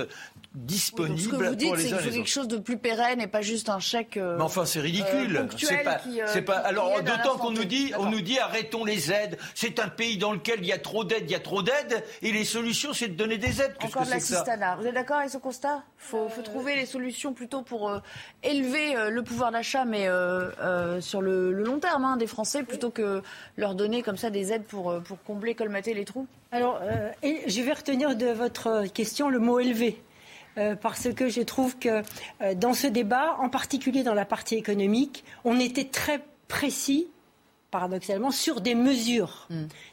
[0.55, 3.27] Donc, disponibles ce que vous dites, c'est qu'il faut quelque chose de plus pérenne et
[3.27, 4.17] pas juste un chèque.
[4.17, 5.37] euh, Mais enfin, c'est ridicule.
[5.37, 6.55] euh, ponctuel c'est pas, qui, euh, c'est pas.
[6.57, 9.37] Alors, d'autant qu'on nous dit, on nous dit, arrêtons les aides.
[9.53, 12.03] C'est un pays dans lequel il y a trop d'aides, il y a trop d'aides,
[12.23, 13.75] et les solutions, c'est de donner des aides.
[13.83, 14.75] Encore que de la c'est que ça cistana.
[14.77, 15.83] Vous êtes d'accord avec ce constat?
[15.99, 17.99] Il faut, faut trouver les solutions plutôt pour euh,
[18.41, 22.27] élever euh, le pouvoir d'achat, mais euh, euh, sur le, le long terme hein, des
[22.27, 23.21] Français, plutôt que
[23.55, 27.43] leur donner comme ça des aides pour, pour combler, colmater les trous Alors, euh, et
[27.47, 30.01] je vais retenir de votre question le mot élevé.
[30.59, 32.03] Euh, parce que je trouve que
[32.41, 37.07] euh, dans ce débat, en particulier dans la partie économique, on était très précis,
[37.71, 39.47] paradoxalement, sur des mesures.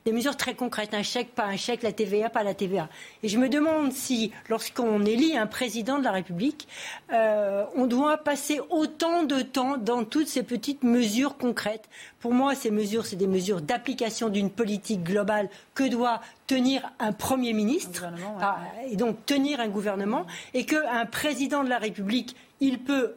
[0.05, 0.95] Des mesures très concrètes.
[0.95, 2.89] Un chèque, pas un chèque, la TVA, pas la TVA.
[3.23, 6.69] Et je me demande si, lorsqu'on élit un président de la République,
[7.13, 11.89] euh, on doit passer autant de temps dans toutes ces petites mesures concrètes.
[12.21, 17.13] Pour moi, ces mesures, c'est des mesures d'application d'une politique globale que doit tenir un
[17.13, 18.07] Premier ministre,
[18.41, 18.59] Ah,
[18.91, 23.17] et donc tenir un gouvernement, et qu'un président de la République, il peut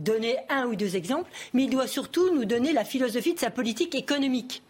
[0.00, 3.50] donner un ou deux exemples, mais il doit surtout nous donner la philosophie de sa
[3.50, 4.62] politique économique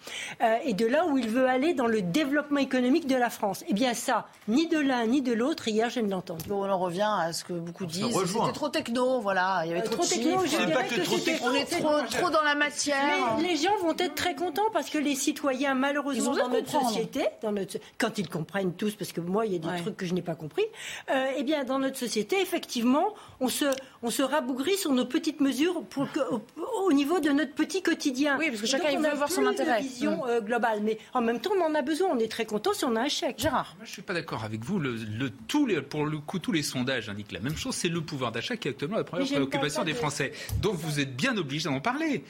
[0.43, 3.65] euh, et de là où il veut aller dans le développement économique de la France.
[3.69, 6.45] Eh bien ça, ni de l'un ni de l'autre, hier je ne l'ai entendu.
[6.49, 8.07] Bon, on en revient à ce que beaucoup disent.
[8.27, 9.63] C'était trop techno, voilà.
[9.65, 10.61] Il y avait Euh, trop, trop de techno, chiffres.
[10.61, 13.37] je dirais que c'était- On est trop, trop dans la matière.
[13.41, 16.89] Mais les gens vont être très contents parce que les citoyens, malheureusement, dans notre comprendre.
[16.91, 19.81] société, dans notre, quand ils comprennent tous, parce que moi, il y a des Ouais.
[19.81, 20.65] trucs que je n'ai pas compris,
[21.11, 23.67] euh, eh bien, dans notre société, effectivement, on se,
[24.03, 26.43] on se rabougrit sur nos petites mesures pour que, au,
[26.87, 28.37] au niveau de notre petit quotidien.
[28.39, 29.81] Oui, parce que chacun, donc, veut a voir son intérêt.
[29.83, 30.29] Vision Mm.
[30.29, 32.09] euh, globale, mais en même temps, on en a besoin.
[32.13, 33.39] On est très content si on a un chèque.
[33.39, 33.75] Gérard.
[33.77, 34.79] Moi, je suis pas d'accord avec vous.
[34.79, 37.75] Le, le- tous les, pour le coup, tous les sondages indiquent la même chose.
[37.75, 40.33] C'est le pouvoir d'achat qui est actuellement la première préoccupation des de- Français.
[40.61, 42.25] Donc, vous êtes bien obligé d'en parler.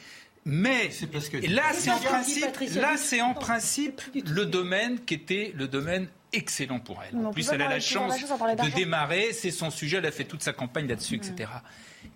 [0.44, 5.12] Mais parce que- et là, c'est en principe, là, c'est en principe le domaine qui
[5.14, 7.14] était le domaine excellent pour elle.
[7.26, 9.32] En plus, elle a la chance de démarrer.
[9.32, 9.98] C'est son sujet.
[9.98, 11.50] Elle a fait toute sa campagne là-dessus, etc.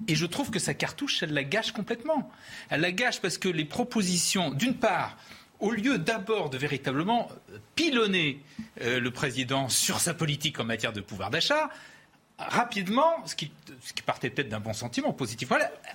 [0.09, 2.31] Et je trouve que sa cartouche, elle la gâche complètement.
[2.71, 5.17] Elle la gâche parce que les propositions, d'une part,
[5.61, 7.29] au lieu d'abord de véritablement
[7.75, 8.41] pilonner
[8.83, 11.71] euh, le président sur sa politique en matière de pouvoir d'achat,
[12.39, 13.53] rapidement, ce qui,
[14.05, 15.51] partait peut-être d'un bon sentiment positif,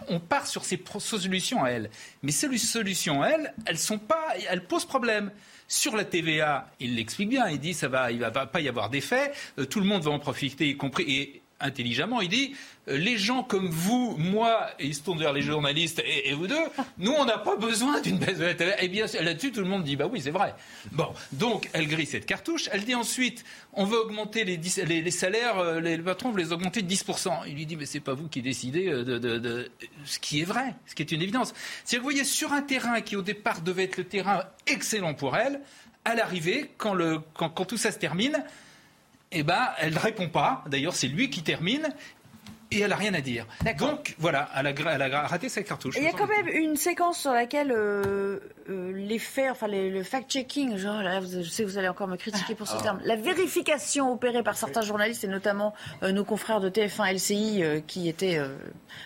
[0.08, 1.90] on part sur pro- solutions à elle.
[2.24, 5.32] Mais ces solutions à elle, elles sont pas, elles posent problème.
[5.68, 7.48] Sur la TVA, il l'explique bien.
[7.50, 9.32] Il dit ça va, il va pas y avoir d'effet.
[9.60, 11.42] euh, tout le monde va en profiter, y compris.
[11.60, 12.22] Intelligemment.
[12.22, 12.56] Il dit
[12.88, 16.48] euh, les gens comme vous, moi, et il se tourne vers les journalistes et, vous
[16.48, 16.56] deux,
[16.98, 18.82] nous, on n'a pas besoin d'une baisse de la TVA.
[18.82, 20.56] Et bien là-dessus, tout le monde dit bah oui, c'est vrai.
[20.92, 22.70] Bon, donc elle grille cette cartouche.
[22.72, 23.44] Elle dit ensuite
[23.74, 27.32] on veut augmenter les, salaires, euh, les, patrons veulent les augmenter de 10%.
[27.48, 29.72] Il lui dit mais c'est pas vous qui décidez euh, de,
[30.06, 31.54] ce qui est vrai, ce qui est une évidence.
[31.86, 35.36] Si vous voyez sur un terrain qui au départ devait être le terrain excellent pour
[35.36, 35.62] elle,
[36.06, 38.44] à l'arrivée, quand tout ça se termine,
[39.32, 40.64] eh ben, elle ne répond pas.
[40.68, 41.94] D'ailleurs, c'est lui qui termine
[42.72, 43.48] et elle n'a rien à dire.
[43.80, 45.96] Donc voilà, elle a, raté sa cartouche.
[45.98, 50.04] Il y a quand même une séquence sur laquelle euh, euh, les faits, enfin le
[50.04, 52.82] fact-checking, genre, je sais que vous allez encore me critiquer pour ce ah.
[52.84, 55.74] terme, la vérification opérée par certains journalistes et notamment
[56.04, 58.40] euh, nos confrères de TF1 LCI qui étaient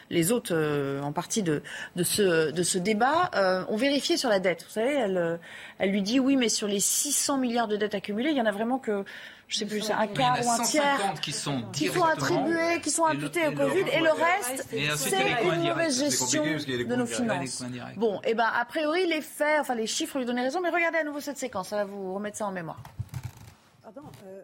[0.10, 0.54] les autres
[1.02, 1.64] en partie de,
[1.96, 3.32] de, ce, de ce débat,
[3.70, 4.64] ont vérifié sur la dette.
[4.64, 5.40] Vous savez, elle,
[5.80, 8.46] elle lui dit oui, mais sur les 600 milliards de dettes accumulées, il y en
[8.46, 9.06] a vraiment que
[9.48, 13.06] je sais plus, un quart ou un tiers qui sont, qui sont attribués, qui sont
[13.06, 14.68] imputés au Covid, et le reste,
[14.98, 17.64] c'est une mauvaise gestion de nos finances.
[17.98, 20.70] Bon, et eh ben a priori les faits, enfin les chiffres lui donnaient raison, mais
[20.70, 22.82] regardez à nouveau cette séquence, ça va vous remettre ça en mémoire.
[23.82, 24.42] Pardon, euh,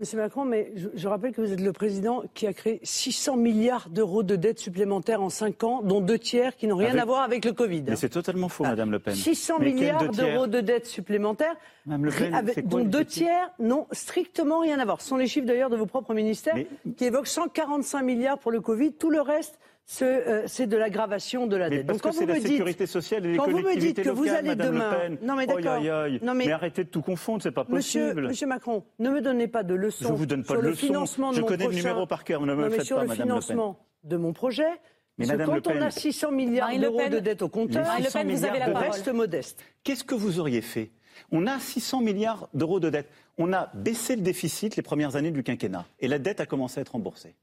[0.00, 3.88] Monsieur Macron, mais je, rappelle que vous êtes le président qui a créé 600 milliards
[3.90, 7.22] d'euros de dettes supplémentaires en 5 ans, dont deux tiers qui n'ont rien à voir
[7.22, 7.82] avec le Covid.
[7.82, 9.16] Mais c'est totalement faux, Madame Le Pen.
[9.16, 14.84] 600 milliards d'euros de dettes supplémentaires, Le Pen, dont deux tiers n'ont strictement rien à
[14.84, 15.00] voir.
[15.00, 16.56] Ce sont les chiffres d'ailleurs de vos propres ministères
[16.96, 18.92] qui évoquent 145 milliards pour le Covid.
[18.92, 19.58] Tout le reste,
[20.02, 21.86] euh, c'est de l'aggravation de la dette.
[21.86, 24.28] Parce Donc, que c'est la sécurité sociale et les quand vous me dites que vous
[24.28, 25.80] allez demain, non mais d'accord,
[26.22, 26.50] non mais...
[26.50, 28.28] arrêtez de tout confondre, c'est pas possible.
[28.28, 30.08] Monsieur, Macron, ne me donnez pas de leçons.
[30.08, 32.24] Je vous donne pas sur de le financement de Je mon connais le numéro par
[32.24, 34.68] cœur, ne me le faites sur pas, le financement de mon projet.
[35.16, 37.84] Mais Madame quand on a 600 milliards d'euros de dette au compteur,
[38.24, 39.64] vous avez la reste modeste.
[39.82, 40.90] Qu'est-ce que vous auriez fait?
[41.32, 43.08] On a 600 milliards d'euros de dette.
[43.38, 46.78] On a baissé le déficit les premières années du quinquennat et la dette a commencé
[46.78, 47.34] à être remboursée.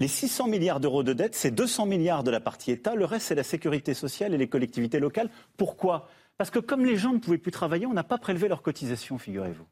[0.00, 2.96] Les 600 milliards d'euros de dette, c'est 200 milliards de la partie État.
[2.96, 5.30] Le reste, c'est la sécurité sociale et les collectivités locales.
[5.56, 6.08] Pourquoi?
[6.36, 9.18] Parce que comme les gens ne pouvaient plus travailler, on n'a pas prélevé leurs cotisations,
[9.18, 9.66] figurez-vous.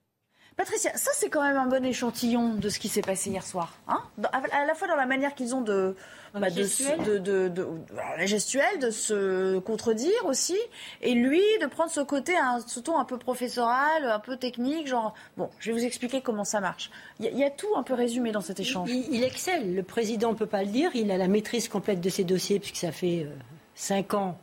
[0.57, 3.73] Patricia, ça c'est quand même un bon échantillon de ce qui s'est passé hier soir.
[3.89, 4.03] Hein?
[4.33, 5.97] À la fois dans la manière qu'ils ont de,
[6.35, 10.59] bah, la gestuelle, de se contredire aussi,
[11.01, 14.87] et lui de prendre ce côté, un, ce ton un peu professoral, un peu technique,
[14.87, 16.91] genre, bon, je vais vous expliquer comment ça marche.
[17.21, 18.91] Il y, a tout un peu résumé dans cet échange.
[18.91, 22.09] Il, excelle, le président ne peut pas le dire, il a la maîtrise complète de
[22.09, 23.35] ses dossiers, puisque ça fait euh,
[23.75, 24.39] cinq ans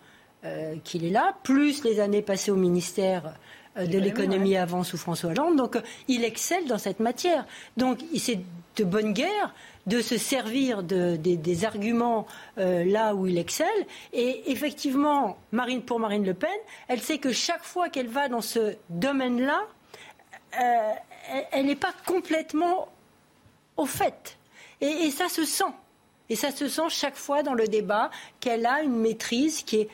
[0.46, 3.32] euh, qu'il est là, plus les années passées au ministère euh,
[3.78, 5.56] de l'économie avant sous François Hollande.
[5.56, 7.46] Donc euh, il excelle dans cette matière.
[7.78, 8.40] Donc c'est
[8.76, 9.54] de bonne guerre
[9.88, 13.68] de se servir des, arguments euh, là où il excelle.
[14.14, 16.50] Et effectivement, Marine, pour Marine Le Pen,
[16.88, 19.62] elle sait que chaque fois qu'elle va dans ce domaine-là,
[21.52, 22.88] elle n'est pas complètement
[23.78, 24.38] au fait.
[24.82, 25.74] et ça se sent.
[26.30, 29.90] Et ça se sent chaque fois dans le débat qu'elle a une maîtrise qui est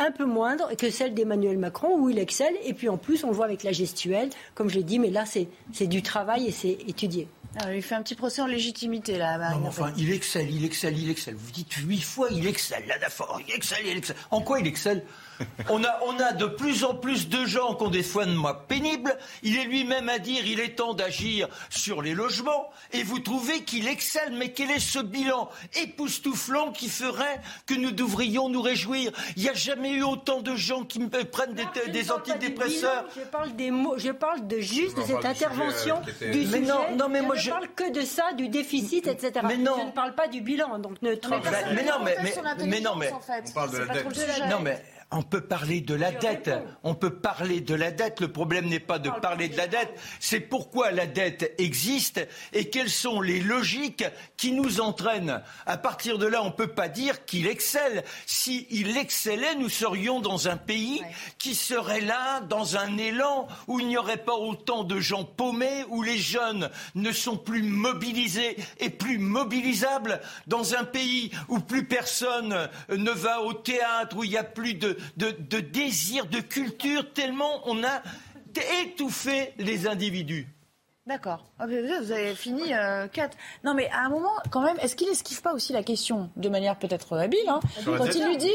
[0.00, 2.54] un peu moindre que celle d'Emmanuel Macron, où il excelle.
[2.64, 5.10] Et puis en plus, on le voit avec la gestuelle, comme je l'ai dit, mais
[5.10, 7.28] là, c'est du travail et c'est étudié.
[7.58, 9.36] Ah, il fait un petit procès en légitimité, là.
[9.56, 11.34] Non, enfin, il excelle, il excelle, il excelle.
[11.34, 13.40] Vous dites huit fois, il excelle, là, d'abord.
[13.46, 14.16] Il excelle, il excelle.
[14.30, 15.04] En quoi il excelle?
[15.68, 18.26] on a, on a de plus en plus de gens qui ont des soins
[18.68, 19.16] pénibles.
[19.42, 22.70] Il est lui-même à dire il est temps d'agir sur les logements.
[22.92, 24.32] Et vous trouvez qu'il excelle.
[24.32, 25.48] Mais quel est ce bilan
[25.82, 29.12] époustouflant qui ferait que nous devrions nous réjouir?
[29.36, 33.04] Il n'y a jamais eu autant de gens qui me prennent des, antidépresseurs.
[33.16, 36.60] je parle des mots, je parle de juste de cette intervention du sujet.
[36.60, 39.46] non, non, mais moi je, je, parle que de ça, du déficit, etc.
[39.46, 39.76] Mais non.
[39.78, 41.10] Je ne parle pas du bilan, donc ne.
[41.10, 41.40] Mais,
[41.74, 42.16] mais, non, mais,
[42.66, 44.06] mais, non, mais on parle de la dette.
[44.50, 44.82] Non, mais
[45.12, 46.50] on peut parler de la dette.
[46.82, 48.20] On peut parler de la dette.
[48.20, 52.70] Le problème n'est pas de parler de la dette, c'est pourquoi la dette existe et
[52.70, 54.04] quelles sont les logiques
[54.36, 55.42] qui nous entraînent.
[55.66, 58.04] À partir de là, on ne peut pas dire qu'il excelle.
[58.26, 61.02] S'il excellait, nous serions dans un pays
[61.38, 65.84] qui serait là, dans un élan où il n'y aurait pas autant de gens paumés,
[65.88, 71.86] où les jeunes ne sont plus mobilisés et plus mobilisables, dans un pays où plus
[71.86, 77.12] personne ne va au théâtre, où il n'y a plus de, de, désir, de culture,
[77.12, 78.02] tellement on a
[78.82, 80.48] étouffé les individus.
[81.06, 81.44] D'accord.
[81.58, 83.36] Ah, vous avez fini euh, quatre.
[83.64, 86.48] Non, mais à un moment, quand même, est-ce qu'il esquive pas aussi la question de
[86.48, 88.52] manière peut-être habile hein, quand il lui dit,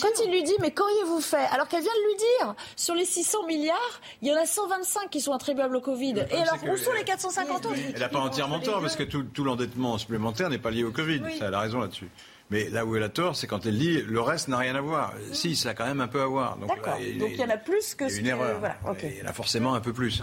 [0.00, 1.44] quand il lui dit, mais qu'auriez-vous fait?
[1.52, 5.10] Alors qu'elle vient de lui dire, sur les 600 milliards, il y en a 125
[5.10, 6.24] qui sont attribuables au Covid.
[6.30, 7.74] Et alors, où sont les 450 autres?
[7.92, 11.20] Elle n'a pas entièrement tort parce que tout, l'endettement supplémentaire n'est pas lié au Covid.
[11.38, 12.08] Ça, elle a raison là-dessus.
[12.50, 14.80] Mais là où elle a tort, c'est quand elle dit le reste n'a rien à
[14.80, 15.12] voir.
[15.32, 16.56] Si, ça a quand même un peu à voir.
[16.56, 16.70] Donc,
[17.00, 18.58] il, donc il y en a plus que ce une erreur.
[18.58, 20.22] Voilà, Il y en a forcément un peu plus.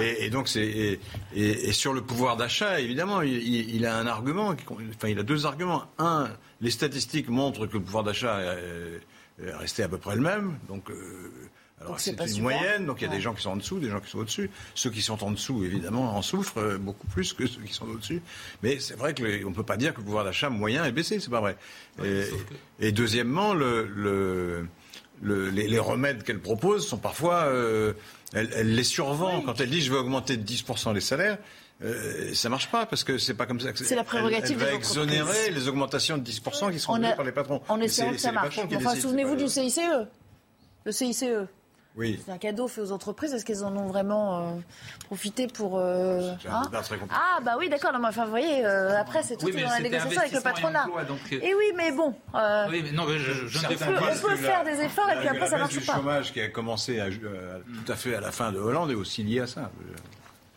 [0.00, 1.00] et, donc c'est et,
[1.34, 4.54] et, sur le pouvoir d'achat, évidemment, il, a un argument,
[4.96, 5.84] enfin, il a deux arguments.
[5.98, 6.28] Un,
[6.60, 10.90] les statistiques montrent que le pouvoir d'achat est, resté à peu près le même, donc.
[11.80, 13.90] Alors c'est une moyenne, donc il y a des gens qui sont en dessous, des
[13.90, 14.50] gens qui sont au-dessus.
[14.74, 18.22] Ceux qui sont en dessous, évidemment, en souffrent beaucoup plus que ceux qui sont au-dessus.
[18.62, 21.20] Mais c'est vrai qu'on ne peut pas dire que le pouvoir d'achat moyen est baissé,
[21.20, 21.56] c'est pas vrai.
[22.80, 24.66] et, deuxièmement, le,
[25.22, 27.44] les, remèdes qu'elle propose sont parfois...
[27.44, 27.92] Euh,
[28.32, 29.40] elle, les survend.
[29.42, 31.38] Quand elle dit je vais augmenter de 10% les salaires,
[31.82, 33.68] euh, ça marche pas parce que c'est pas comme ça.
[33.74, 37.32] C'est la prérogative elle, va exonérer les augmentations de 10% qui seront données par les
[37.32, 37.62] patrons.
[37.68, 38.58] En espérant que ça marche.
[38.58, 39.80] Enfin, souvenez-vous du CICE.
[40.84, 41.24] Le CICE.
[41.98, 43.32] C'est un cadeau fait aux entreprises.
[43.32, 44.50] Est-ce qu'elles en ont vraiment euh,
[45.06, 45.78] profité pour.
[45.78, 46.62] Euh, hein
[47.10, 47.92] ah, bah oui, d'accord.
[48.02, 50.86] enfin, vous voyez, euh, après, c'est tout dans la négociation avec le patronat.
[51.30, 52.14] et oui, mais bon.
[52.70, 55.86] oui, mais non, je, je, on, peut, faire des efforts et puis après, ça marche
[55.86, 55.94] pas.
[55.94, 59.22] Le chômage qui a commencé tout à fait à la fin de Hollande est aussi
[59.22, 59.70] lié à ça.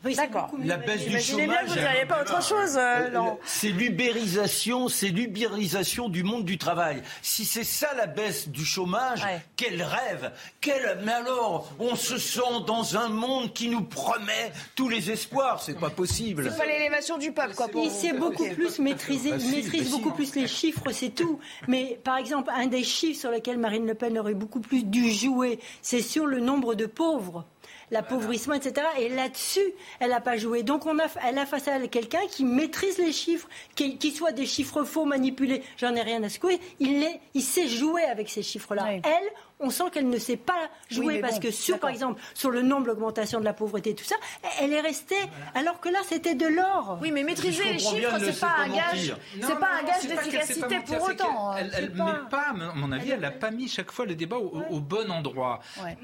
[0.03, 0.51] D'accord.
[0.63, 1.47] La baisse du chômage.
[1.47, 6.57] bien vous n'avez pas autre chose, euh, euh, C'est l'ubérisation, c'est l'ubérisation du monde du
[6.57, 7.01] travail.
[7.21, 9.25] Si c'est ça la baisse du chômage,
[9.55, 10.31] quel rêve
[10.61, 10.99] quel...
[11.03, 15.61] Mais alors, on se sent dans un monde qui nous promet tous les espoirs.
[15.61, 16.49] C'est pas possible.
[16.49, 17.67] C'est pas l'élévation du peuple, quoi.
[17.75, 21.39] Il sait beaucoup plus maîtriser, il maîtrise beaucoup plus les chiffres, c'est tout.
[21.67, 25.11] Mais par exemple, un des chiffres sur lesquels Marine Le Pen aurait beaucoup plus dû
[25.11, 27.45] jouer, c'est sur le nombre de pauvres
[27.91, 28.85] l'appauvrissement, etc.
[28.99, 30.63] Et là-dessus, elle n'a pas joué.
[30.63, 34.31] Donc on a, elle a face à elle quelqu'un qui maîtrise les chiffres, qui, soit
[34.31, 36.59] des chiffres faux manipulés, j'en ai rien à secouer.
[36.79, 38.93] Il, il sait jouer avec ces chiffres-là.
[39.03, 39.29] Elle,
[39.59, 42.87] on sent qu'elle ne sait pas jouer parce que sur, par exemple, sur le nombre
[42.87, 44.15] d'augmentation de la pauvreté, tout ça,
[44.61, 45.15] elle est restée.
[45.53, 46.97] Alors que là, c'était de l'or.
[47.01, 49.15] Oui, mais maîtriser les chiffres, c'est pas, un gage.
[49.41, 51.55] C'est pas un gage d'efficacité pour autant.
[51.57, 54.79] Elle, met pas, à mon avis, elle n'a pas mis chaque fois le débat au,
[54.79, 55.59] bon endroit.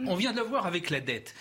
[0.05, 1.33] On vient de le voir avec la dette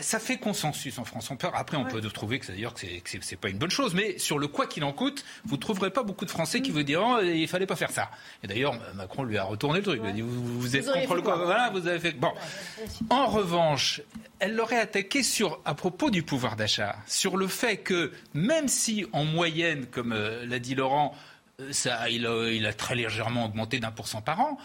[0.00, 1.30] ça fait consensus en France.
[1.30, 2.86] On peut, après, on peut trouver que, d'ailleurs que
[3.20, 5.90] c'est pas une bonne chose, mais sur le quoi qu'il en coûte, vous ne trouverez
[5.90, 8.10] pas beaucoup de Français qui vous diront il il fallait pas faire ça.
[8.42, 10.00] Et d'ailleurs, Macron lui a retourné le truc.
[10.02, 12.12] Il a dit vous, êtes contre le quoi Voilà, vous avez fait.
[12.12, 12.32] Bon.
[13.08, 14.02] En revanche,
[14.40, 19.06] elle l'aurait attaqué sur, à propos du pouvoir d'achat, sur le fait que même si
[19.12, 21.14] en moyenne, comme euh, l'a dit Laurent,
[21.60, 24.58] euh, ça, il a très légèrement augmenté d'un pour cent par an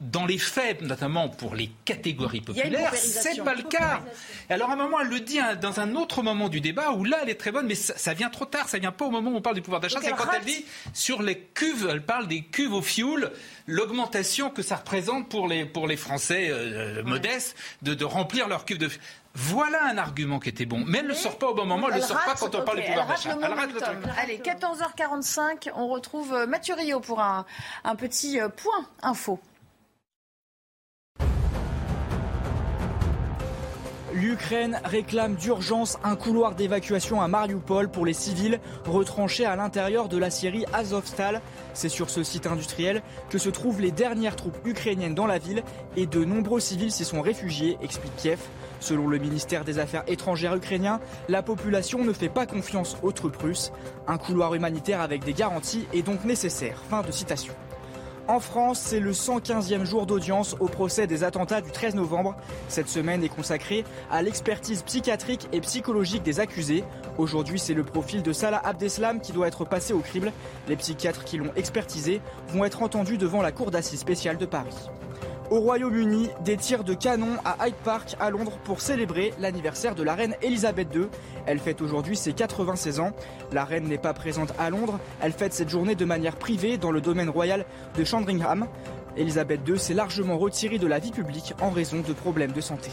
[0.00, 4.00] dans les faits, notamment pour les catégories populaires, c'est pas le cas.
[4.48, 7.04] Alors à un moment, elle le dit hein, dans un autre moment du débat où
[7.04, 8.68] là, elle est très bonne, mais ça, vient trop tard.
[8.68, 10.00] Ça vient pas au moment où on parle du pouvoir d'achat.
[10.02, 13.30] C'est quand elle dit sur les cuves, elle parle des cuves au fioul,
[13.66, 18.64] l'augmentation que ça représente pour les pour les Français euh, modestes de, de remplir leurs
[18.64, 18.88] cuves de.
[19.34, 20.82] Voilà un argument qui était bon.
[20.86, 22.80] Mais elle ne sort pas au bon moment, elle ne sort pas quand on parle
[22.80, 23.36] du pouvoir d'achat.
[24.18, 27.44] Allez, 14h45, on retrouve euh, Mathieu Rio pour un,
[27.84, 29.38] un petit euh, point info.
[34.20, 40.18] L'Ukraine réclame d'urgence un couloir d'évacuation à Mariupol pour les civils retranchés à l'intérieur de
[40.18, 41.40] la Syrie Azovstal.
[41.72, 45.62] C'est sur ce site industriel que se trouvent les dernières troupes ukrainiennes dans la ville
[45.96, 48.40] et de nombreux civils s'y sont réfugiés, explique Kiev.
[48.78, 51.00] Selon le ministère des Affaires étrangères ukrainien,
[51.30, 53.72] la population ne fait pas confiance aux troupes russes.
[54.06, 56.82] Un couloir humanitaire avec des garanties est donc nécessaire.
[56.90, 57.54] Fin de citation.
[58.30, 62.36] En France, c'est le 115e jour d'audience au procès des attentats du 13 novembre.
[62.68, 66.84] Cette semaine est consacrée à l'expertise psychiatrique et psychologique des accusés.
[67.18, 70.32] Aujourd'hui, c'est le profil de Salah Abdeslam qui doit être passé au crible.
[70.68, 72.20] Les psychiatres qui l'ont expertisé
[72.50, 74.76] vont être entendus devant la Cour d'assises spéciale de Paris.
[75.50, 80.04] Au Royaume-Uni, des tirs de canon à Hyde Park à Londres pour célébrer l'anniversaire de
[80.04, 81.08] la reine Elisabeth II.
[81.44, 83.10] Elle fête aujourd'hui ses 96 ans.
[83.50, 86.92] La reine n'est pas présente à Londres, elle fête cette journée de manière privée dans
[86.92, 87.66] le domaine royal
[87.98, 88.68] de Chandringham.
[89.16, 92.92] Elisabeth II s'est largement retirée de la vie publique en raison de problèmes de santé.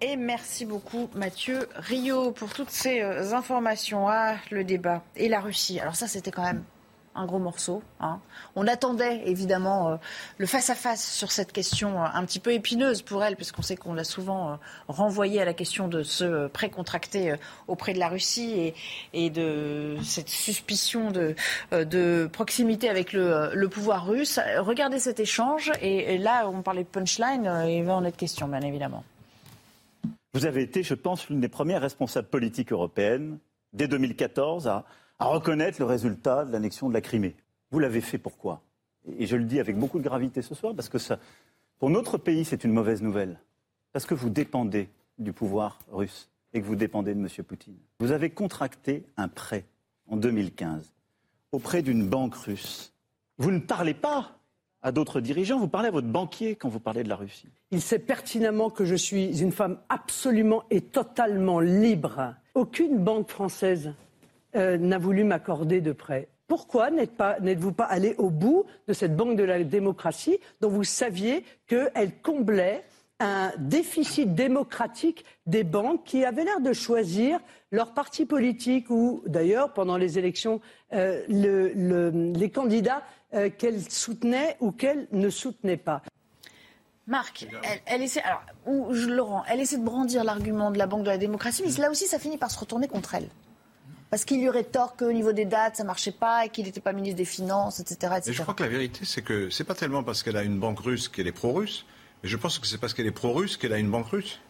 [0.00, 4.08] Et merci beaucoup Mathieu Rio pour toutes ces euh, informations.
[4.08, 5.78] Ah, le débat et la Russie.
[5.78, 6.64] Alors ça, c'était quand même
[7.16, 7.82] un gros morceau.
[8.00, 8.20] Hein.
[8.54, 9.96] On attendait évidemment euh,
[10.38, 13.94] le face-à-face sur cette question euh, un petit peu épineuse pour elle, puisqu'on sait qu'on
[13.94, 14.54] l'a souvent euh,
[14.88, 17.34] renvoyé à la question de se précontracter
[17.68, 18.74] auprès de la Russie
[19.12, 24.38] et, de cette suspicion de, proximité avec le, pouvoir russe.
[24.58, 28.60] Regardez cet échange, et, là on parlait de punchline, il va en être question bien
[28.60, 29.02] évidemment.
[30.34, 33.38] Vous avez été, je pense, l'une des premières responsables politiques européennes,
[33.72, 34.84] dès 2014, à
[35.18, 37.36] à reconnaître le résultat de l'annexion de la Crimée.
[37.70, 38.62] Vous l'avez fait pourquoi?
[39.18, 40.98] Et je le dis avec beaucoup de gravité ce soir, parce que
[41.78, 43.38] pour notre pays, c'est une mauvaise nouvelle.
[43.92, 44.88] Parce que vous dépendez
[45.18, 47.28] du pouvoir russe et que vous dépendez de M.
[47.44, 47.76] Poutine.
[47.98, 49.64] Vous avez contracté un prêt
[50.08, 50.92] en 2015
[51.52, 52.92] auprès d'une banque russe.
[53.38, 54.38] Vous ne parlez pas
[54.82, 55.58] à d'autres dirigeants.
[55.58, 57.48] Vous parlez à votre banquier quand vous parlez de la Russie.
[57.70, 62.34] Il sait pertinemment que je suis une femme absolument et totalement libre.
[62.54, 63.92] Aucune banque française
[64.56, 66.28] euh, n'a voulu m'accorder de prêt.
[66.48, 71.44] Pourquoi n'êtes-vous pas, allé au bout de cette banque de la démocratie dont vous saviez
[71.66, 72.84] qu'elle comblait
[73.18, 77.40] un déficit démocratique des banques qui avaient l'air de choisir
[77.72, 80.60] leur parti politique ou d'ailleurs pendant les élections
[80.92, 83.02] euh, les candidats
[83.34, 86.02] euh, qu'elles soutenaient ou qu'elles ne soutenaient pas.
[87.06, 87.46] Marc,
[87.86, 91.62] elle, essaie, alors, Laurent, elle essaie de brandir l'argument de la Banque de la démocratie,
[91.64, 93.28] mais là aussi, ça finit par se retourner contre elle.
[94.10, 96.64] Parce qu'il y aurait tort qu'au niveau des dates, ça ne marchait pas et qu'il
[96.64, 98.14] n'était pas ministre des Finances, etc.
[98.18, 98.32] etc.
[98.32, 100.80] je crois que la vérité, c'est que c'est pas tellement parce qu'elle a une banque
[100.80, 101.84] russe qu'elle est pro-russe,
[102.22, 104.40] mais je pense que c'est parce qu'elle est pro-russe qu'elle a une banque russe.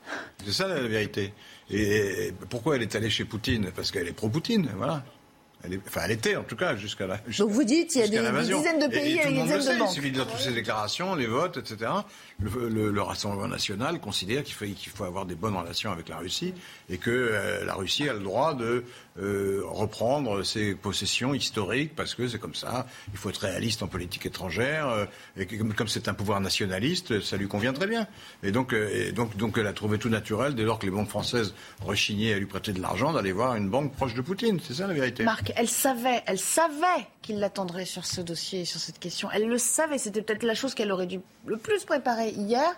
[0.44, 1.32] C'est ça la vérité.
[1.70, 3.70] Et pourquoi elle est allée chez Poutine?
[3.74, 5.02] Parce qu'elle est pro-Poutine, voilà.
[5.64, 7.16] Elle enfin, elle était en tout cas jusqu'à la.
[7.38, 9.88] Donc vous dites il y a des, dizaines de pays et, des dizaines de banques.
[9.90, 11.90] Il suffit de lire toutes ces déclarations, les votes, etc.
[12.38, 16.52] Le, Rassemblement national considère qu'il faut, qu'il faut avoir des bonnes relations avec la Russie
[16.88, 18.84] et que euh, la Russie a le droit de
[19.20, 22.86] euh, reprendre ses possessions historiques parce que c'est comme ça.
[23.12, 25.06] Il faut être réaliste en politique étrangère euh,
[25.36, 28.06] et comme c'est un pouvoir nationaliste, ça lui convient très bien.
[28.42, 31.08] Et donc, et donc, donc elle a trouvé tout naturel dès lors que les banques
[31.08, 34.60] françaises rechignaient à lui prêter de l'argent d'aller voir une banque proche de Poutine.
[34.62, 35.24] C'est ça la vérité.
[35.24, 39.28] Marc, elle savait, elle savait qu'il l'attendrait sur ce dossier, sur cette question.
[39.32, 39.98] Elle le savait.
[39.98, 42.68] C'était peut-être la chose qu'elle aurait dû le plus préparer hier.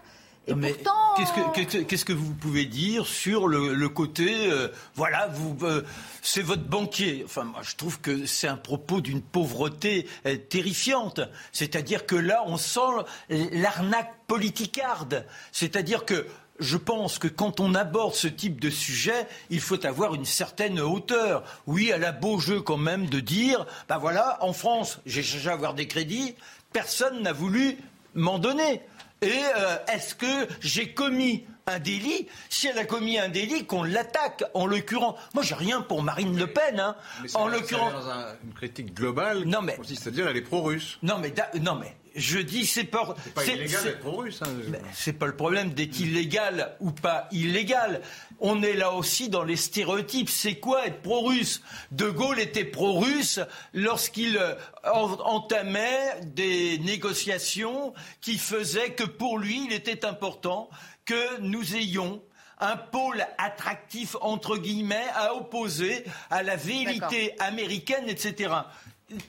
[0.49, 1.09] Et pourtant...
[1.17, 5.83] Qu'est-ce que, vous pouvez dire sur le, côté, euh, voilà, vous, euh,
[6.23, 7.23] c'est votre banquier.
[7.25, 11.21] Enfin, moi, je trouve que c'est un propos d'une pauvreté euh, terrifiante.
[11.53, 12.81] C'est-à-dire que là, on sent
[13.29, 15.27] l'arnaque politicarde.
[15.51, 16.27] C'est-à-dire que
[16.61, 20.81] je pense que quand on aborde ce type de sujet, il faut avoir une certaine
[20.81, 21.43] hauteur.
[21.67, 25.49] Oui, elle a beau jeu quand même de dire, ben voilà, en France, j'ai cherché
[25.49, 26.35] à avoir des crédits,
[26.73, 27.77] personne n'a voulu
[28.15, 28.83] m'en donner.
[29.21, 33.83] Et euh, est-ce que j'ai commis un délit, si elle a commis un délit, qu'on
[33.83, 34.45] l'attaque.
[34.55, 36.81] En l'occurrence, moi j'ai rien pour Marine Le Pen.
[36.81, 36.97] Hein.
[37.35, 38.05] en l'occurrence,
[38.45, 40.99] une critique globale, non mais consiste à dire elle est pro-russe.
[41.03, 43.15] Non mais non mais je dis c'est pas.
[43.23, 44.43] C'est pas illégal d'être pro-russe.
[44.43, 44.49] Hein,
[44.93, 48.03] c'est pas le problème d'être illégal ou pas illégal.
[48.41, 50.29] On est là aussi dans les stéréotypes.
[50.29, 51.63] C'est quoi être pro-russe?
[51.93, 53.41] De Gaulle était pro-russe
[53.73, 54.55] lorsqu'il euh,
[54.85, 60.71] entamait des négociations qui faisaient que pour lui, il était important
[61.09, 62.23] que nous ayons
[62.61, 68.51] un pôle attractif, entre guillemets, à opposer à la vérité américaine, etc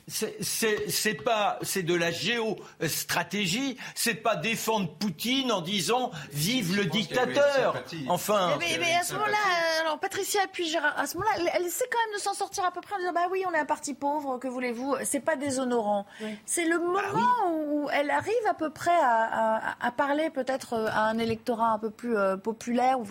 [0.07, 7.81] c'est pas c'est de la géostratégie, c'est pas défendre Poutine en disant vive le dictateur.
[8.07, 8.57] Enfin.
[8.59, 9.37] Mais, à ce moment-là,
[9.81, 12.81] alors Patricia puis à ce moment-là, elle, essaie quand même de s'en sortir à peu
[12.81, 16.05] près en disant bah oui, on est un parti pauvre, que voulez-vous C'est pas déshonorant.
[16.45, 21.17] C'est le bah moment où elle arrive à peu près à, parler peut-être à un
[21.17, 23.05] électorat un peu plus euh, populaire, où,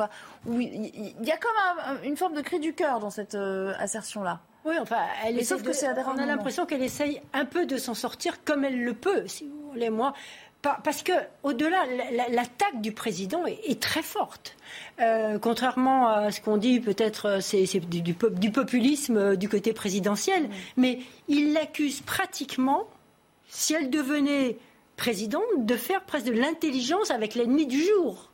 [0.46, 4.40] où il y, a comme une forme de cri du cœur dans cette euh, assertion-là.
[4.68, 5.70] Oui, enfin, elle sauf que
[6.14, 9.44] on a l'impression qu'elle essaye un peu de s'en sortir comme elle le peut, si
[9.44, 10.12] vous voulez, moi.
[10.60, 11.12] Parce que,
[11.42, 11.84] au-delà,
[12.28, 14.56] l'attaque du président est, très forte.
[15.00, 19.72] Euh, contrairement à ce qu'on dit, peut-être euh, c'est du, du, populisme euh, du côté
[19.72, 20.98] présidentiel, mais
[21.28, 22.88] il l'accuse pratiquement,
[23.48, 24.58] si elle devenait
[24.96, 28.28] présidente, de faire presque de l'intelligence avec l'ennemi du jour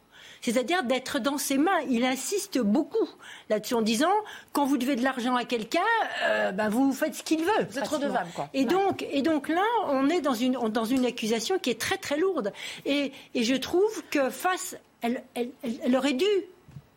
[0.45, 1.81] c'est-à-dire d'être dans ses mains.
[1.89, 3.09] Il insiste beaucoup
[3.49, 4.13] là-dessus en disant
[4.53, 5.81] quand vous devez de l'argent à quelqu'un,
[6.25, 7.65] euh, ben vous faites ce qu'il veut.
[7.71, 8.51] Vous êtes redevable, quoi.
[8.53, 11.97] Et donc, et donc là, on est dans une dans une accusation qui est très
[11.97, 12.53] très lourde.
[12.85, 15.49] Et, et je trouve que face, elle, elle,
[15.83, 16.27] elle aurait dû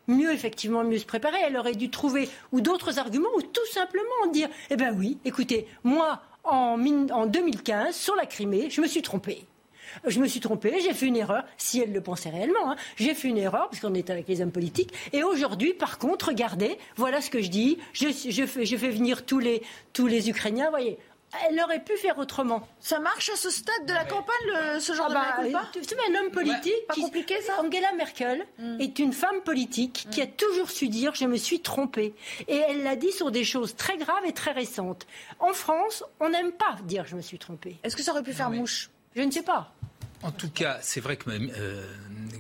[0.08, 1.38] mieux effectivement mieux se préparer.
[1.46, 5.68] Elle aurait dû trouver ou d'autres arguments ou tout simplement dire eh ben oui, écoutez,
[5.86, 6.78] moi en,
[7.12, 9.46] en 2015 sur la Crimée, je me suis trompée
[10.06, 12.76] je me suis trompée, j'ai fait une erreur, si elle le pensait réellement, hein.
[12.96, 16.28] j'ai fait une erreur, parce qu'on est avec les hommes politiques, et aujourd'hui, par contre,
[16.30, 18.08] regardez, voilà ce que je dis, je,
[18.46, 19.62] fais, venir tous les,
[19.94, 20.98] tous les Ukrainiens, voyez,
[21.50, 22.68] elle aurait pu faire autrement.
[22.80, 25.96] Ça marche à ce stade de la campagne, ce genre ah de bah, Tu sais,
[26.10, 26.88] un homme politique.
[26.88, 28.80] pas compliqué ça Angela Merkel hmm.
[28.80, 32.14] est une femme politique qui a toujours su dire je me suis trompée.
[32.48, 35.06] Et elle l'a dit sur des choses très graves et très récentes.
[35.40, 37.78] En France, on n'aime pas dire je me suis trompée.
[37.84, 38.90] Est-ce que ça aurait pu faire mouche?
[39.16, 39.72] Je ne sais pas.
[40.24, 41.86] En tout cas, c'est vrai que, euh,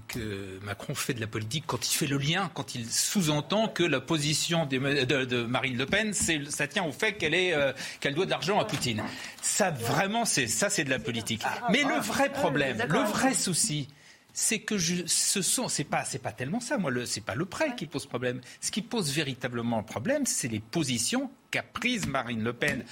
[0.07, 3.83] que, Macron fait de la politique quand il fait le lien, quand il sous-entend que
[3.83, 8.31] la position de, Marine Le Pen, ça tient au fait qu'elle euh, qu'elle doit de
[8.31, 9.03] l'argent à Poutine.
[9.41, 11.43] Ça, vraiment, ça, c'est de la politique.
[11.69, 13.87] Mais le vrai problème, le vrai souci,
[14.33, 16.77] c'est que ce sont, pas tellement ça.
[16.77, 18.41] Moi, c'est pas le prêt qui pose problème.
[18.61, 22.83] Ce qui pose véritablement problème, c'est les positions qu'a prises Marine Le Pen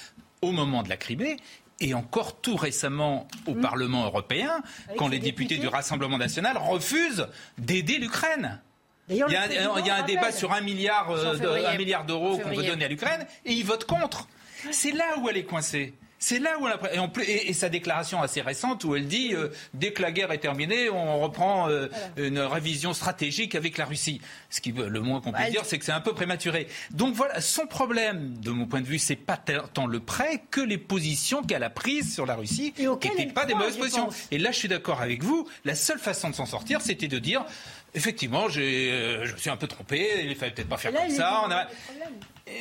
[0.41, 1.37] au moment de la Crimée
[1.79, 3.61] et encore tout récemment au mmh.
[3.61, 4.61] Parlement européen,
[4.97, 8.61] quand les députés, du Rassemblement national refusent d'aider l'Ukraine.
[9.09, 12.87] Il y a, un, débat sur un milliard, euh, milliard d'euros qu'on veut donner à
[12.87, 14.27] l'Ukraine et ils votent contre.
[14.71, 15.93] C'est là où elle est coincée.
[16.25, 16.79] C'est là où elle
[17.27, 20.39] et, et, sa déclaration assez récente où elle dit euh, dès que la guerre est
[20.39, 24.19] terminée, on reprend euh, une révision stratégique avec la Russie.
[24.49, 26.67] Ce qui le moins qu'on puisse dire, c'est que c'est un peu prématuré.
[26.89, 30.61] Donc voilà, son problème, de mon point de vue, c'est pas tant le prêt que
[30.61, 34.09] les positions qu'elle a prises sur la Russie, qui n'étaient pas des mauvaises positions.
[34.31, 35.47] Et là, je suis d'accord avec vous.
[35.63, 37.45] La seule façon de s'en sortir, c'était de dire
[37.93, 41.67] effectivement, euh, je me suis un peu trompé, il fallait peut-être pas faire comme ça.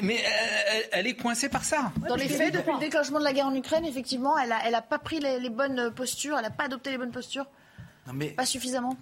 [0.03, 0.23] Mais
[0.93, 1.93] elle, est coincée par ça.
[2.09, 4.75] Dans les faits, depuis le déclenchement de la guerre en Ukraine, effectivement, elle n'a elle
[4.75, 7.47] a pas pris les, bonnes postures, elle n'a pas adopté les bonnes postures.
[8.07, 8.97] Non mais pas suffisamment.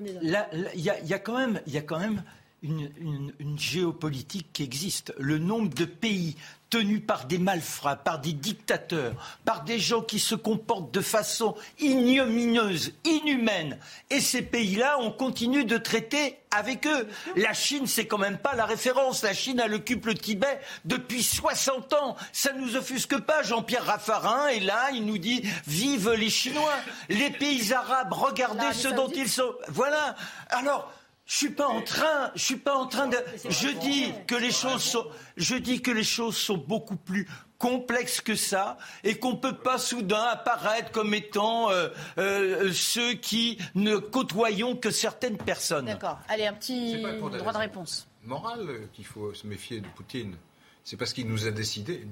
[0.00, 0.30] Il
[0.74, 2.22] y, a, quand même, y a quand même
[2.62, 2.90] une,
[3.38, 5.12] une, géopolitique qui existe.
[5.18, 6.36] Le nombre de pays
[6.70, 9.14] tenus par des malfrats, par des dictateurs,
[9.44, 13.78] par des gens qui se comportent de façon ignominieuse, inhumaine.
[14.10, 17.08] Et ces pays-là, on continue de traiter avec eux.
[17.36, 19.22] La Chine, c'est quand même pas la référence.
[19.22, 22.16] La Chine, elle occupe le Tibet depuis 60 ans.
[22.32, 23.42] Ça ne nous offusque pas.
[23.42, 26.76] Jean-Pierre Raffarin est là, il nous dit vive les Chinois.
[27.08, 29.54] Les pays arabes, regardez ce dont ils sont.
[29.68, 30.16] Voilà.
[30.50, 30.92] Alors,
[31.28, 33.18] je suis pas en train, je suis pas en train de.
[33.50, 35.06] Je dis que les choses sont,
[35.36, 39.76] je dis que les choses sont beaucoup plus complexes que ça et qu'on peut pas
[39.76, 45.84] soudain apparaître comme étant euh, euh, ceux qui ne côtoyons que certaines personnes.
[45.84, 46.18] D'accord.
[46.28, 48.08] Allez, un petit droit de réponse.
[48.24, 50.34] Moral qu'il faut se méfier de Poutine.
[50.82, 52.06] C'est parce qu'il nous a décidé,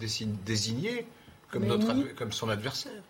[0.45, 1.07] désigné
[1.51, 3.03] comme, notre, comme son adversaire.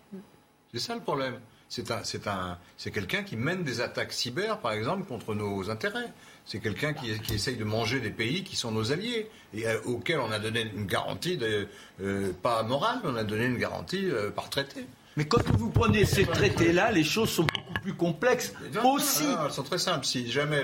[0.71, 1.37] C'est ça le problème.
[1.69, 5.69] C'est un, c'est un, c'est quelqu'un qui mène des attaques cyber, par exemple, contre nos
[5.69, 6.11] intérêts.
[6.45, 9.81] C'est quelqu'un qui, qui, essaye de manger des pays qui sont nos alliés et euh,
[9.83, 11.67] auxquels on a donné une garantie, de,
[12.01, 14.85] euh, pas morale, mais on a donné une garantie euh, par traité.
[15.17, 18.53] Mais quand vous prenez ces traités-là, les choses sont beaucoup plus complexes
[18.83, 19.25] aussi.
[19.43, 20.05] elles sont très simples.
[20.05, 20.63] Si jamais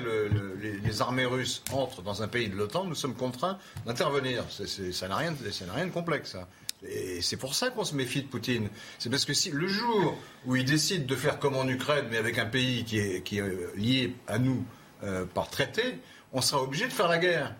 [0.62, 4.43] les, armées russes entrent dans un pays de l'OTAN, nous sommes contraints d'intervenir.
[4.49, 6.34] ça n'a rien, ça n'a rien de complexe.
[6.34, 6.47] Ça.
[6.90, 8.70] Et c'est pour ça qu'on se méfie de Poutine.
[9.00, 12.18] C'est parce que si le jour où il décide de faire comme en Ukraine, mais
[12.18, 14.66] avec un pays qui est, est lié à nous
[15.04, 16.00] euh, par traité,
[16.34, 17.56] on sera obligé de faire la guerre.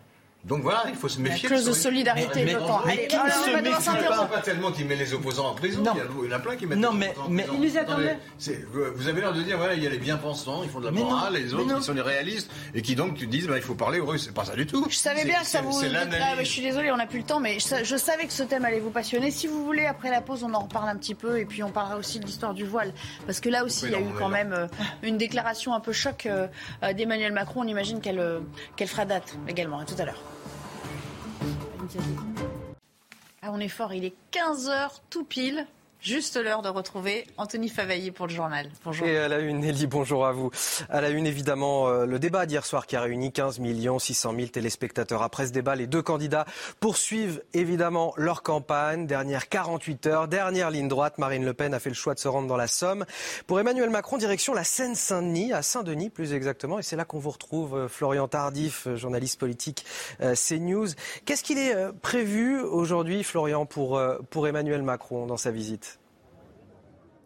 [0.46, 1.48] Donc voilà, il faut se méfier.
[1.48, 4.86] La clause de solidarité, mais, mais, mais qui ne se méfie pas Pas tellement qu'il
[4.86, 5.82] met les opposants en prison.
[5.82, 5.94] Non.
[5.96, 8.18] Il, y en a plein qui mettent non, les mais, mais il nous attendait.
[8.96, 10.92] Vous avez l'air de dire, voilà, il y a les bien-pensants, ils font de la
[10.92, 13.64] morale, et les autres, qui sont les réalistes, et qui donc tu disent, bah, il
[13.64, 14.26] faut parler aux Russes.
[14.26, 14.86] C'est pas ça du tout.
[14.90, 15.80] Je savais bien que ça vous.
[15.82, 18.66] Ah, je suis désolée, on n'a plus le temps, mais je, savais que ce thème
[18.66, 19.32] allait vous passionner.
[19.32, 21.72] Si vous voulez, après la pause, on en reparle un petit peu, et puis on
[21.72, 22.94] parlera aussi de l'histoire du voile,
[23.26, 24.68] parce que là aussi, il y a eu quand même euh,
[25.04, 26.48] une déclaration un peu choc euh,
[26.84, 27.62] euh, d'Emmanuel Macron.
[27.62, 29.80] On imagine qu'elle fera date également.
[29.80, 30.33] À tout à l'heure.
[33.42, 35.68] Ah, on est fort, il est 15h tout pile.
[36.04, 38.70] Juste l'heure de retrouver Anthony Favaillé pour le journal.
[38.84, 39.08] Bonjour.
[39.08, 40.52] Et à la une, Elie, bonjour à vous.
[40.90, 43.62] À la une, évidemment, euh, le débat d'hier soir qui a réuni 15
[44.00, 45.22] 600 000 téléspectateurs.
[45.22, 46.46] Après ce débat, les deux candidats
[46.82, 49.08] poursuivent évidemment leur campagne.
[49.08, 51.20] Dernière 48 heures, dernière ligne droite.
[51.20, 53.06] Marine Le Pen a fait le choix de se rendre dans la Somme.
[53.48, 56.80] Pour Emmanuel Macron, direction la Seine-Saint-Denis, à Saint-Denis plus exactement.
[56.80, 59.86] Et c'est là qu'on vous retrouve, euh, Florian Tardif, euh, journaliste politique
[60.20, 60.88] CNews.
[61.24, 65.93] Qu'est-ce qu'il est prévu aujourd'hui, Florian, pour, pour Emmanuel Macron dans sa visite?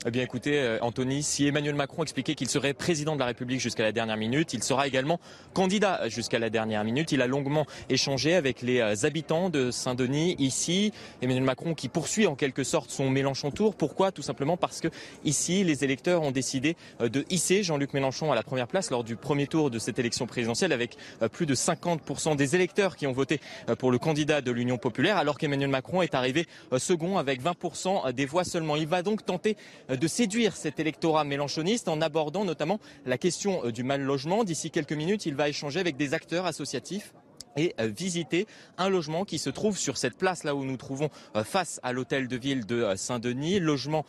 [0.07, 3.59] Eh bien écoutez, euh, Anthony, si Emmanuel Macron expliquait qu'il serait président de la République
[3.59, 5.19] jusqu'à la dernière minute, il sera également
[5.53, 7.11] candidat jusqu'à la dernière minute.
[7.11, 10.93] Il a longuement échangé avec les euh, habitants de Saint-Denis ici.
[11.21, 13.75] Emmanuel Macron qui poursuit en quelque sorte son Mélenchon Tour.
[13.75, 14.13] Pourquoi?
[14.13, 14.87] Tout simplement parce que
[15.25, 19.03] ici, les électeurs ont décidé euh, de hisser Jean-Luc Mélenchon à la première place lors
[19.03, 20.95] du premier tour de cette élection présidentielle avec
[21.33, 23.41] plus de 50% des électeurs qui ont voté
[23.77, 26.47] pour le candidat de l'Union populaire alors qu'Emmanuel Macron est arrivé
[26.77, 28.77] second avec 20% des voix seulement.
[28.77, 29.57] Il va donc tenter
[29.97, 34.43] de séduire cet électorat mélanchoniste en abordant notamment la question euh, du mal logement.
[34.43, 37.13] D'ici quelques minutes, il va échanger avec des acteurs associatifs
[37.55, 41.09] et euh, visiter un logement qui se trouve sur cette place là où nous trouvons
[41.35, 44.05] euh, face à l'hôtel de ville de Saint-Denis, logement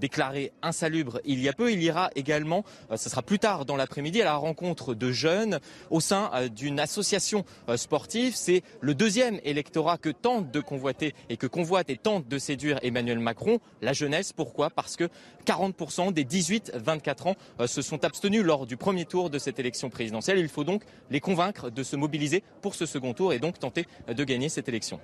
[0.00, 1.72] déclaré insalubre il y a peu.
[1.72, 2.64] Il ira également,
[2.96, 5.60] ce sera plus tard dans l'après-midi, à la rencontre de jeunes
[5.90, 7.44] au sein d'une association
[7.76, 8.34] sportive.
[8.34, 12.78] C'est le deuxième électorat que tente de convoiter et que convoite et tente de séduire
[12.82, 14.32] Emmanuel Macron, la jeunesse.
[14.32, 14.70] Pourquoi?
[14.70, 15.08] Parce que
[15.46, 20.38] 40% des 18-24 ans se sont abstenus lors du premier tour de cette élection présidentielle.
[20.38, 23.86] Il faut donc les convaincre de se mobiliser pour ce second tour et donc tenter
[24.08, 25.00] de gagner cette élection.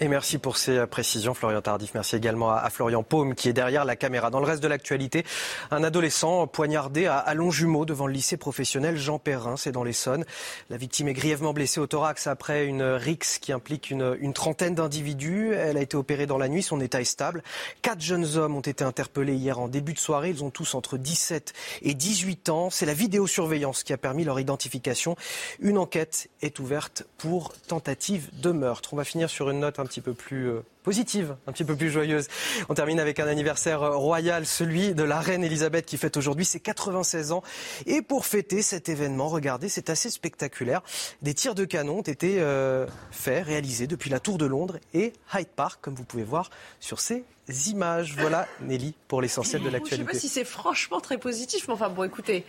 [0.00, 1.94] Et merci pour ces précisions, Florian Tardif.
[1.94, 4.28] Merci également à, Florian Paume qui est derrière la caméra.
[4.28, 5.24] Dans le reste de l'actualité,
[5.70, 10.24] un adolescent poignardé à, Longjumeau devant le lycée professionnel Jean Perrin, c'est dans l'Essonne.
[10.68, 15.52] La victime est grièvement blessée au thorax après une rixe qui implique une, trentaine d'individus.
[15.54, 17.44] Elle a été opérée dans la nuit, son état est stable.
[17.80, 20.30] Quatre jeunes hommes ont été interpellés hier en début de soirée.
[20.30, 22.68] Ils ont tous entre 17 et 18 ans.
[22.68, 25.14] C'est la vidéosurveillance qui a permis leur identification.
[25.60, 28.92] Une enquête est ouverte pour tentative de meurtre.
[28.92, 31.74] On va finir sur une note un petit peu plus euh, positive, un petit peu
[31.74, 32.28] plus joyeuse.
[32.68, 36.60] On termine avec un anniversaire royal, celui de la reine Elisabeth qui fête aujourd'hui ses
[36.60, 37.42] 96 ans.
[37.86, 40.82] Et pour fêter cet événement, regardez, c'est assez spectaculaire.
[41.22, 45.14] Des tirs de canon ont été euh, faits, réalisés depuis la Tour de Londres et
[45.34, 47.24] Hyde Park, comme vous pouvez voir sur ces
[47.66, 48.14] images.
[48.18, 49.96] Voilà, Nelly, pour l'essentiel de l'actualité.
[49.96, 52.44] Je ne sais pas si c'est franchement très positif, mais enfin bon, écoutez,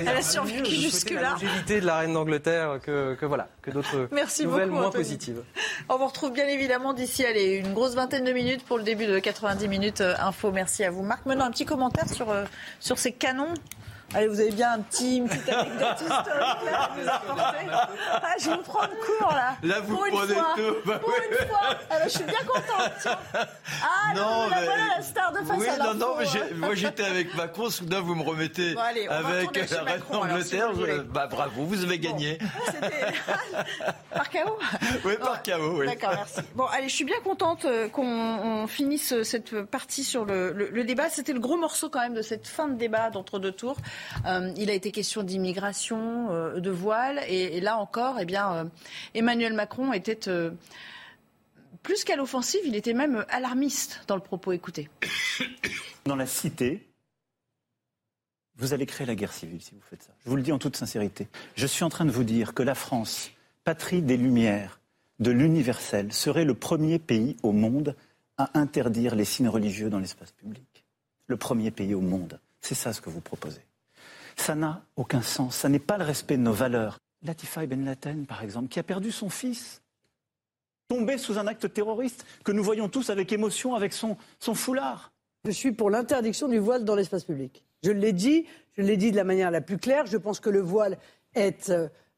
[0.00, 1.20] elle a survécu jusque-là.
[1.20, 4.08] La longévité de la reine d'Angleterre que, que, voilà, que d'autres
[4.42, 5.42] nouvelles moins positives.
[5.88, 9.18] On vous retrouve bien évidemment d'ici une grosse vingtaine de minutes pour le début de
[9.18, 10.52] 90 minutes euh, info.
[10.52, 11.02] Merci à vous.
[11.02, 12.44] Marc, maintenant un petit commentaire sur, euh,
[12.80, 13.54] sur ces canons
[14.14, 17.88] Allez, vous avez bien un petit, une petite anecdote historique là
[18.22, 19.56] ah, Je vais me prendre court là.
[19.62, 20.54] Là, vous pour prenez fois.
[20.56, 20.74] tout.
[20.86, 21.58] Bah, pour une fois.
[21.64, 23.18] Alors, ah, je suis bien contente.
[23.34, 24.64] Ah non, mais...
[24.64, 26.46] voilà la star de face oui, à non, non, mais hein.
[26.56, 27.70] moi j'étais avec Macron.
[27.70, 30.72] Soudain, vous me remettez avec la reine d'Angleterre.
[31.06, 32.38] bah bravo, vous avez gagné.
[34.14, 34.58] par chaos
[35.04, 35.78] Oui, par chaos.
[35.78, 35.86] Oui.
[35.86, 36.40] D'accord, merci.
[36.54, 41.08] Bon, allez, je suis bien contente euh, qu'on finisse cette partie sur le, le débat.
[41.08, 43.76] C'était le gros morceau quand même de cette fin de débat d'entre deux tours.
[44.26, 48.64] Euh, il a été question d'immigration, euh, de voile, et, là encore, eh bien, euh,
[49.14, 50.18] Emmanuel Macron était
[51.82, 54.52] plus qu'à l'offensive, il était même alarmiste dans le propos.
[54.52, 54.88] Écoutez.
[56.06, 56.86] Dans la cité,
[58.56, 60.12] vous allez créer la guerre civile si vous faites ça.
[60.24, 61.28] Je vous le dis en toute sincérité.
[61.56, 63.30] Je suis en train de vous dire que la France,
[63.64, 64.80] patrie des Lumières,
[65.18, 67.96] de l'universel, serait le premier pays au monde
[68.36, 70.84] à interdire les signes religieux dans l'espace public.
[71.26, 72.38] Le premier pays au monde.
[72.60, 73.60] C'est ça ce que vous proposez.
[74.36, 75.56] Ça n'a aucun sens.
[75.56, 76.98] Ça n'est pas le respect de nos valeurs.
[77.22, 79.82] Latifa Ben Laden, par exemple, qui a perdu son fils,
[80.88, 84.16] tombé sous un acte terroriste que nous voyons tous avec émotion avec son,
[84.54, 85.12] foulard.
[85.44, 87.64] Je suis pour l'interdiction du voile dans l'espace public.
[87.82, 90.06] Je l'ai dit, je l'ai dit de la manière la plus claire.
[90.06, 90.98] Je pense que le voile
[91.34, 91.72] est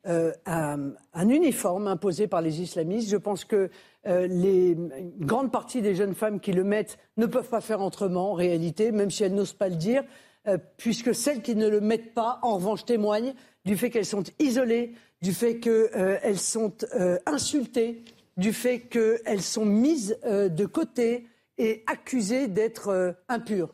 [0.07, 3.09] euh, un, uniforme imposé par les islamistes.
[3.09, 3.71] Je pense que
[4.07, 7.81] euh, les, une grande partie des jeunes femmes qui le mettent ne peuvent pas faire
[7.81, 10.05] autrement en réalité, même si elles n'osent pas le dire.
[10.49, 13.35] Euh, puisque celles qui ne le mettent pas, en revanche, témoignent
[13.65, 18.05] du fait qu'elles sont isolées, du fait qu'elles euh, sont euh, insultées,
[18.37, 21.27] du fait qu'elles sont mises de côté
[21.57, 23.73] et accusées d'être impures.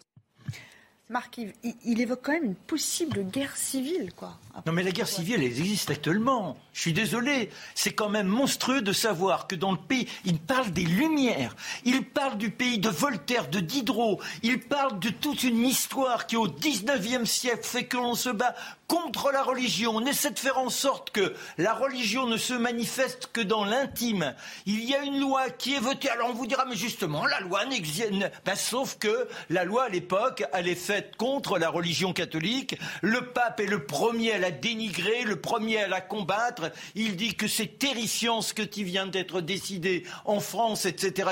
[1.08, 4.38] Marc, il, évoque quand même une possible guerre civile, quoi.
[4.66, 6.56] Non, mais la guerre civile, elle existe actuellement.
[6.74, 7.50] Je suis désolé.
[7.74, 11.56] C'est quand même monstrueux de savoir que dans le pays, il parle des Lumières.
[11.84, 14.20] Il parle du pays de Voltaire, de Diderot.
[14.42, 18.54] Il parle de toute une histoire qui, au 19e siècle, fait que l'on se bat
[18.88, 19.92] contre la religion.
[19.96, 24.34] On essaie de faire en sorte que la religion ne se manifeste que dans l'intime.
[24.66, 26.10] Il y a une loi qui est votée.
[26.10, 28.10] Alors on vous dira, mais justement, la loi n'existe.
[28.44, 32.78] Ben, sauf que la loi à l'époque, elle est faite contre la religion catholique.
[33.00, 36.72] Le pape est le premier la dénigrer, le premier à la combattre.
[36.96, 41.30] Il dit que c'est terrifiant ce qui vient d'être décidé en France, etc..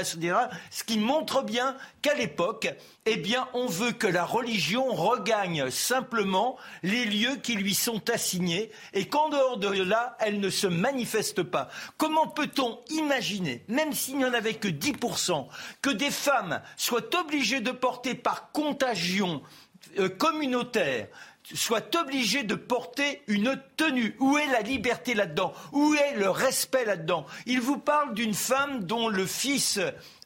[0.71, 2.73] Ce qui montre bien qu'à l'époque,
[3.07, 8.71] eh bien, on veut que la religion regagne simplement les lieux qui lui sont assignés
[8.93, 11.69] et qu'en dehors de là, elle ne se manifeste pas.
[11.99, 15.49] Comment peut-on imaginer, même s'il n'y en avait que 10%,
[15.83, 19.43] que des femmes soient obligées de porter par contagion
[19.99, 21.09] euh, communautaire
[21.55, 24.17] soient obligées de porter une tenue.
[24.21, 25.53] Où est la liberté là-dedans?
[25.73, 27.27] Où est le respect là-dedans?
[27.47, 29.81] Il vous parle d'une femme dont le fils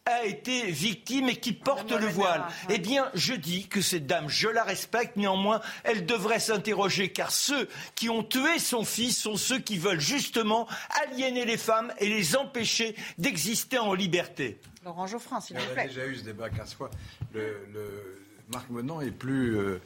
[0.07, 2.45] a été victime et qui porte le voile.
[2.69, 7.31] Eh bien, je dis que cette dame, je la respecte, néanmoins, elle devrait s'interroger, car
[7.31, 10.69] ceux qui ont tué son fils sont ceux qui veulent justement
[11.03, 14.59] aliéner les femmes et les empêcher d'exister en liberté.
[14.85, 15.85] Laurent Geoffrin, s'il vous plaît.
[15.85, 16.91] On a déjà eu ce débat 15 fois.
[17.33, 17.67] Le,
[18.53, 18.67] Marc
[19.03, 19.57] est plus...
[19.57, 19.81] Euh,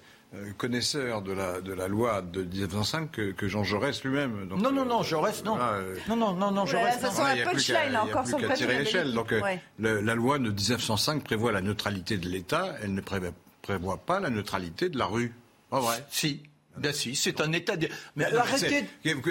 [0.56, 4.44] connaisseur de la, de la loi de 1905 que, que Jean Jaurès lui-même.
[4.44, 5.56] Non, non, non, Jaurès, non.
[5.58, 7.10] Euh, non, non, non, non, Jaurès, non.
[7.30, 9.14] il n'y a plus qu'à tirer l'échelle.
[9.14, 9.40] Donc, euh,
[9.78, 14.88] la loi de 1905 prévoit la neutralité de l'État, elle ne prévoit, pas la neutralité
[14.88, 15.34] de la rue.
[15.70, 16.42] Pas vrai Si.
[16.80, 17.88] Ben si, c'est un état de...
[18.16, 18.86] Mais, arrêtez.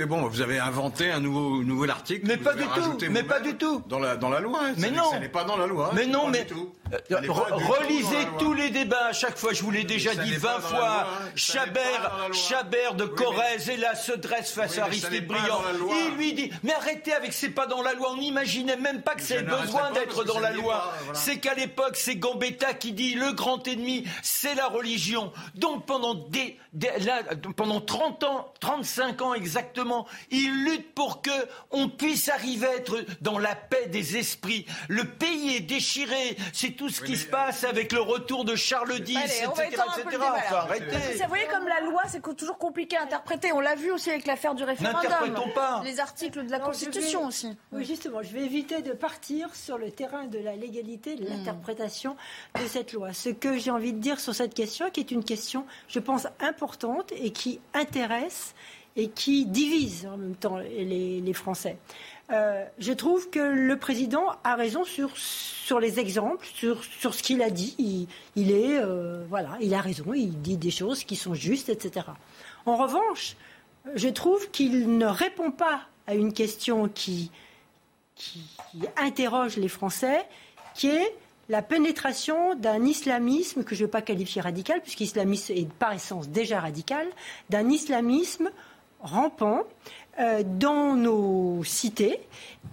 [0.07, 2.27] Bon, vous avez inventé un nouveau, nouvel article.
[2.27, 2.97] Mais pas du tout.
[3.09, 3.83] Mais pas du tout.
[3.87, 4.61] Dans la, dans la loi.
[4.77, 5.11] Mais non.
[5.11, 5.91] Ça n'est pas dans la loi.
[5.93, 6.47] Mais non, mais.
[6.93, 11.07] Euh, relisez tous les débats à chaque fois, je vous l'ai déjà dit 20 fois.
[11.35, 15.61] Chabert, Chabert de Corrèze, et là, se dresse face à Aristide Briand.
[16.09, 18.11] Il lui dit Mais arrêtez avec c'est pas dans la loi.
[18.11, 20.93] On n'imaginait même pas que c'est besoin d'être dans la loi.
[21.13, 25.31] C'est qu'à l'époque, c'est Gambetta qui dit Le grand ennemi, c'est la religion.
[25.55, 27.23] Donc pendant, des, là,
[27.55, 31.31] pendant 30 ans, 35 ans exactement, il lutte pour que
[31.71, 34.65] on puisse arriver à être dans la paix des esprits.
[34.87, 36.37] Le pays est déchiré.
[36.53, 39.81] C'est tout ce qui se passe avec le retour de Charles X, etc.
[40.05, 40.17] etc.
[41.21, 43.51] Vous voyez, comme la loi, c'est toujours compliqué à interpréter.
[43.51, 45.11] On l'a vu aussi avec l'affaire du référendum.
[45.53, 45.81] pas.
[45.83, 47.55] Les articles de la Constitution aussi.
[47.71, 51.29] Oui, justement, je vais éviter de partir sur le terrain de la légalité, de hmm.
[51.29, 52.15] l'interprétation
[52.59, 53.13] de cette loi.
[53.13, 56.27] Ce que j'ai envie de dire sur cette question, qui est une question, je pense,
[56.39, 58.53] importante et qui intéresse
[58.95, 61.77] et qui divise en même temps les, les Français.
[62.29, 67.23] Euh, je trouve que le président a raison sur, sur les exemples, sur, sur ce
[67.23, 68.07] qu'il a dit.
[68.35, 72.07] Il, est, euh, voilà, il a raison, il dit des choses qui sont justes, etc.
[72.65, 73.37] En revanche,
[73.95, 77.31] je trouve qu'il ne répond pas à une question qui,
[78.15, 78.43] qui,
[78.97, 80.25] interroge les Français,
[80.75, 81.15] qui est
[81.49, 86.29] la pénétration d'un islamisme que je ne vais pas qualifier radical, puisqu'islamisme est par essence
[86.29, 87.07] déjà radical,
[87.49, 88.49] d'un islamisme
[88.99, 89.63] rampant
[90.19, 92.19] euh, dans nos cités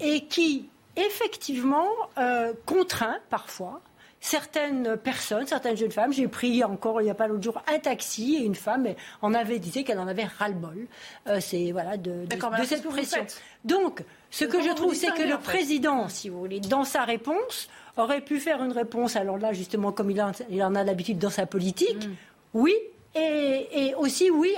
[0.00, 3.80] et qui, effectivement, euh, contraint parfois
[4.24, 6.12] certaines personnes, certaines jeunes femmes.
[6.12, 8.86] J'ai pris encore il n'y a pas l'autre jour un taxi et une femme
[9.20, 10.86] en avait dit qu'elle en avait ras-le-bol.
[11.26, 13.26] Euh, c'est voilà de, de, cette pression.
[13.64, 17.68] Donc, ce que je trouve, c'est que le président, si vous voulez, dans sa réponse,
[17.96, 19.16] aurait pu faire une réponse.
[19.16, 22.14] Alors là, justement, comme il, en a l'habitude dans sa politique, mm.
[22.54, 22.74] oui,
[23.16, 24.54] et, aussi, oui,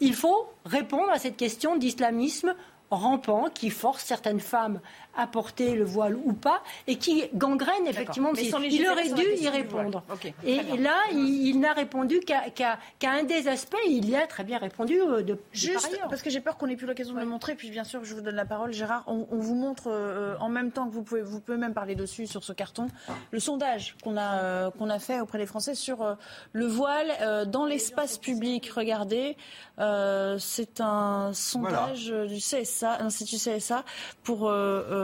[0.00, 2.54] il faut répondre à cette question d'islamisme
[2.90, 4.80] rampant qui force certaines femmes
[5.18, 8.30] à porter le voile ou pas et qui gangrène effectivement.
[8.34, 10.04] Il aurait dû y répondre.
[10.46, 13.76] et, là, il, n'a répondu qu'à un des aspects.
[13.88, 16.76] Il y a très bien répondu euh, de, Juste parce que j'ai peur qu'on n'ait
[16.76, 17.56] plus l'occasion de le montrer.
[17.56, 19.02] Puis bien sûr, je vous donne la parole, Gérard.
[19.08, 22.26] On, vous montre euh, en même temps que vous pouvez, vous pouvez même parler dessus
[22.26, 22.86] sur ce carton,
[23.32, 26.16] le sondage qu'on a euh, qu'on a fait auprès des Français sur
[26.52, 28.70] le voile dans l'espace public.
[28.74, 29.36] Regardez,
[29.78, 33.84] c'est un sondage du CSA, Institut CSA
[34.22, 34.50] pour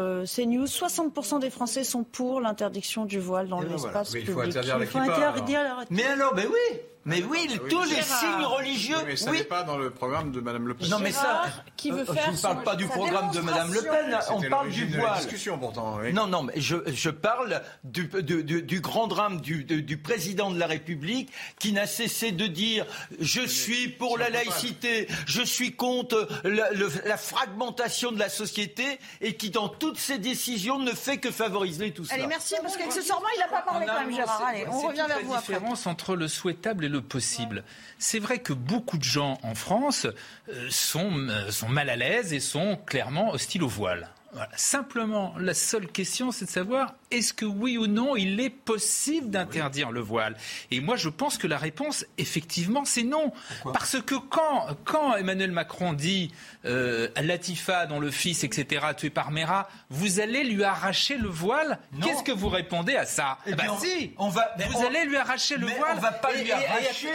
[0.05, 4.29] euh, CNews, 60% des Français sont pour l'interdiction du voile dans l'espace public.
[4.29, 8.97] Il faut interdire la Mais alors, ben oui mais oui, ah tous les signes religieux.
[8.99, 10.89] Oui, mais ça n'est pas dans le programme de Madame Le Pen.
[10.89, 11.43] Non, mais ça,
[11.77, 14.19] qui veut faire je ne parle pas du programme de Madame Le Pen.
[14.31, 15.19] On parle du voile.
[15.19, 15.99] discussion pourtant.
[16.13, 20.59] Non, non, mais je, je parle du, du, du, grand drame du, du, président de
[20.59, 22.87] la République qui n'a cessé de dire
[23.21, 29.35] je suis pour la laïcité, je suis contre la, la, fragmentation de la société et
[29.35, 32.15] qui dans toutes ses décisions ne fait que favoriser tout ça.
[32.15, 34.43] Allez, merci parce qu'accessoirement il n'a pas parlé quand même, Gérard.
[34.47, 35.53] Allez, on revient vers vous après.
[35.53, 37.64] la différence entre le souhaitable et le possible.
[37.99, 40.07] C'est vrai que beaucoup de gens en France
[40.49, 44.11] euh, euh, sont mal à l'aise et sont clairement hostiles au voile.
[44.57, 49.31] Simplement, la seule question, c'est de savoir est-ce que oui ou non il est possible
[49.31, 50.37] d'interdire le voile?
[50.71, 53.33] Et moi, je pense que la réponse, effectivement, c'est non.
[53.73, 56.33] Parce que quand, quand Emmanuel Macron dit
[56.65, 61.79] euh, Latifa, dont le fils, etc., tué par Mera, vous allez lui arracher le voile?
[62.03, 63.39] Qu'est-ce que vous répondez à ça?
[63.47, 66.51] Eh ben, si, on va, Vous allez lui arracher le voile On va pas lui
[66.51, 67.09] arracher.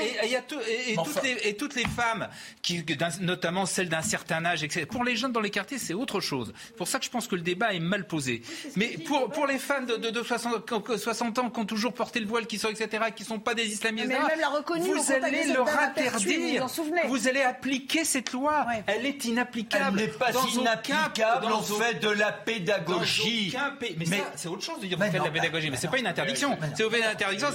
[1.43, 2.27] Et, toutes les, femmes,
[2.61, 2.85] qui,
[3.21, 6.53] notamment celles d'un certain âge, etc., pour les jeunes dans les quartiers, c'est autre chose.
[6.77, 8.41] Pour ça que je pense que le débat est mal posé.
[8.75, 12.47] Mais pour, pour les fans de, de, 60, ans qui ont toujours porté le voile,
[12.47, 16.67] qui sont, etc., qui ne sont pas des islamistes, vous allez leur interdire.
[17.07, 18.65] Vous, allez appliquer cette loi.
[18.87, 19.99] Elle est inapplicable.
[19.99, 21.47] Elle n'est pas inapplicable.
[21.51, 23.55] on fait de la pédagogie.
[23.97, 25.69] Mais, c'est autre chose de dire vous faites de la pédagogie.
[25.69, 26.57] Mais c'est pas une interdiction.
[26.75, 27.47] C'est une interdiction.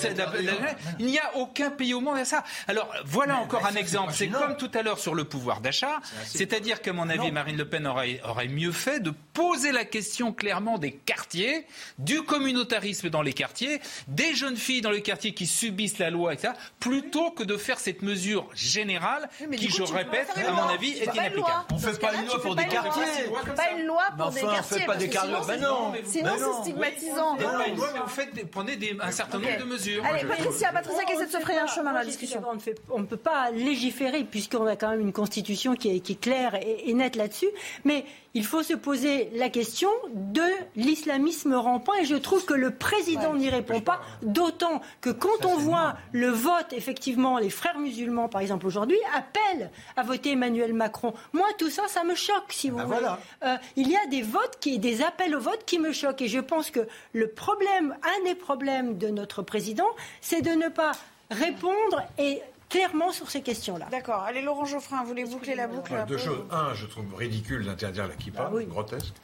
[0.98, 2.44] Il n'y a aucun pays au monde à ça.
[2.68, 4.12] Alors voilà encore un exemple.
[4.14, 6.00] C'est comme tout à l'heure sur le pouvoir d'achat.
[6.24, 10.32] C'est-à-dire qu'à mon avis, Marine Le Pen aurait, aurait mieux fait de poser la question
[10.32, 11.66] clairement des quartiers,
[11.98, 16.34] du communautarisme dans les quartiers, des jeunes filles dans les quartiers qui subissent la loi,
[16.34, 21.14] etc., plutôt que de faire cette mesure générale qui, je répète, à mon avis, est
[21.14, 21.64] inapplicable.
[21.70, 23.02] On ne fait pas une loi pour des quartiers.
[23.30, 24.76] On ne fait pas une loi pour des quartiers.
[24.76, 25.32] On fait pas des quartiers.
[25.60, 25.92] Non.
[26.04, 27.36] Sinon, c'est stigmatisant.
[27.36, 30.04] Vous faites, prenez un certain nombre de mesures.
[30.04, 32.42] Allez, Patricia, Patricia qui essaie de se frayer un chemin dans la discussion.
[32.90, 36.90] On ne peut pas légiférer puisqu'on a quand même une constitution qui est, claire et,
[36.90, 37.48] et nette là-dessus.
[37.84, 38.04] Mais
[38.34, 40.42] il faut se poser la question de
[40.76, 45.56] l'islamisme rampant et je trouve que le président n'y répond pas, d'autant que quand on
[45.56, 51.14] voit le vote, effectivement, les frères musulmans, par exemple, aujourd'hui, appellent à voter Emmanuel Macron.
[51.32, 52.98] Moi, tout ça, ça me choque, si vous Ben voulez.
[52.98, 53.18] voilà.
[53.44, 56.28] Euh, il y a des votes, qui, des appels au vote qui me choquent et
[56.28, 59.86] je pense que le problème, un des problèmes de notre président,
[60.20, 60.92] c'est de ne pas
[61.30, 62.40] répondre et
[62.74, 63.86] clairement sur ces questions-là.
[63.90, 64.22] D'accord.
[64.22, 66.44] Allez, Laurent Geoffrin, vous voulez boucler la boucle un deux choses.
[66.50, 69.14] Un, je trouve ridicule d'interdire la kippa, grotesque.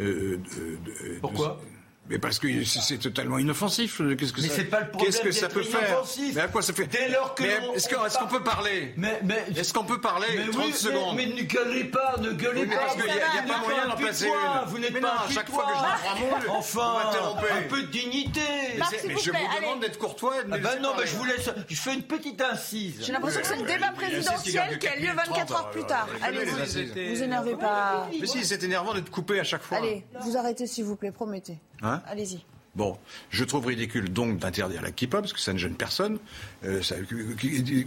[0.00, 1.60] Euh, euh, euh, Pourquoi?
[2.08, 4.00] Mais parce que c'est totalement inoffensif.
[4.18, 6.34] Qu'est-ce que Mais ça, c'est pas le problème Qu'est-ce que ça peut faire inoffensif.
[6.34, 9.44] Mais à quoi ça fait Dès lors que Mais est-ce qu'on peut parler Mais, mais
[9.56, 12.62] Est-ce qu'on peut parler Mais 30 oui, secondes mais, mais ne gueulez pas, ne gueulez
[12.62, 12.82] Oui, mais pas.
[12.82, 14.68] parce qu'il y a- pas n'êtes moyen d'en placer une.
[14.68, 17.52] Vous n'êtes Mais pas à chaque fois que je prends un moule, Enfin, vous m'interrompez.
[17.52, 18.40] un peu de dignité.
[18.76, 21.50] Mais mais je vous demande d'être courtois Ah laisser non, bah je vous laisse.
[21.68, 22.96] Je fais une petite incise.
[23.00, 26.06] J'ai l'impression que c'est le débat présidentiel qui a lieu 24 heures plus tard.
[26.22, 28.08] Allez, vous, vous énervez pas.
[28.20, 29.78] Mais si, c'est énervant d'être coupé à chaque fois.
[29.78, 31.58] Allez, vous arrêtez s'il vous plaît, promettez.
[31.82, 32.44] Hein Allez-y.
[32.74, 32.98] Bon,
[33.30, 36.18] je trouve ridicule donc d'interdire la kippa parce que ça ne gêne personne.
[36.64, 36.96] Euh, ça-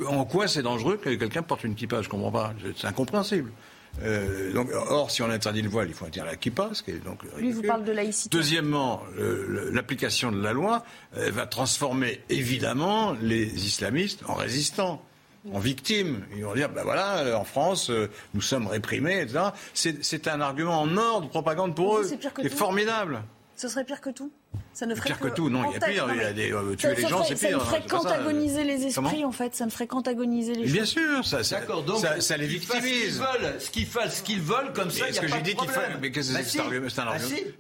[0.08, 2.54] en quoi c'est dangereux que quelqu'un porte une kippa Je comprends pas.
[2.78, 3.52] C'est incompréhensible.
[4.04, 6.92] Euh, donc, or, si on interdit le voile, il faut interdire la kippa, ce qui
[6.92, 7.56] est donc Lui ridicule.
[7.56, 8.30] vous parle de laïcité.
[8.38, 10.84] Deuxièmement, euh, l'application de la loi
[11.14, 15.02] va transformer évidemment les islamistes en résistants.
[15.54, 16.26] En victimes.
[16.36, 19.40] Ils vont dire, ben voilà, en France, euh, nous sommes réprimés, etc.
[19.74, 22.04] C'est un argument en or de propagande pour eux.
[22.06, 23.22] c'est formidable.
[23.58, 24.32] Ce serait pire que tout
[24.74, 26.24] ça ne ferait Pire que tout, non, il y a anta- pire, non, il y
[26.24, 28.64] a mais des- euh, ça- tuer les ça gens, c'est pire, Ça ne ferait qu'antagoniser
[28.64, 29.56] les Comment esprits, en fait.
[29.56, 32.46] Ça ne ferait qu'antagoniser les Mais bien sûr, ça, ça, D'accord, donc ça, ça les
[32.46, 32.84] victimise.
[32.84, 35.20] Ce qu'ils veulent, ce qu'ils fassent, ce qu'ils veulent, comme ça, Mais il est-ce y
[35.20, 35.98] a que pas de problème.
[36.00, 37.12] mais qu'est-ce que Bah c'est que cet argument- c'est un Bah.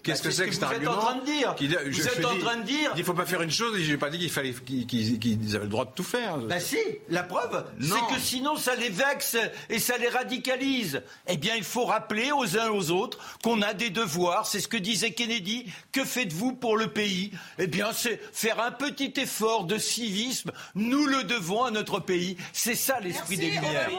[0.03, 1.55] Qu'est-ce Bah que c'est que ce cet argument Vous êtes en train de dire.
[1.57, 2.93] je- Vous je êtes en train de dire.
[2.95, 5.69] Il faut pas faire une chose et j'ai pas dit qu'il fallait qu'ils avaient le
[5.71, 6.38] droit de tout faire.
[6.38, 6.77] Bah si,
[7.09, 9.38] la preuve, c'est que sinon ça les vexe
[9.71, 11.01] et ça les radicalise.
[11.27, 14.45] Eh bien, il faut rappeler aux uns aux autres qu'on a des devoirs.
[14.45, 15.65] C'est ce que disait Kennedy.
[15.91, 20.51] Que faites-vous pour le pays Eh bien, c'est faire un petit effort de civisme.
[20.75, 22.38] Nous le devons à notre pays.
[22.53, 23.89] C'est ça l'esprit des Lumières.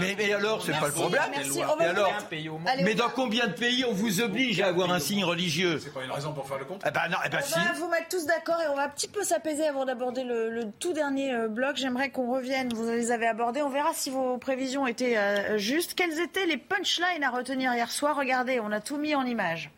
[0.00, 1.22] Mais, mais alors, c'est pas le problème.
[1.46, 2.12] vous alors
[2.82, 6.04] Mais dans combien de pays on vous oblige à avoir un signe religieux C'est pas
[6.04, 7.54] une raison pour faire le compte Eh ben non, eh ben On si.
[7.54, 10.50] va vous mettre tous d'accord et on va un petit peu s'apaiser avant d'aborder le,
[10.50, 11.76] le tout dernier euh, bloc.
[11.76, 12.72] J'aimerais qu'on revienne.
[12.74, 13.62] Vous les avez abordés.
[13.62, 15.94] On verra si vos prévisions étaient euh, justes.
[15.94, 18.16] Quelles étaient les punchlines à retenir hier soir?
[18.16, 19.70] Regardez, on a tout mis en image.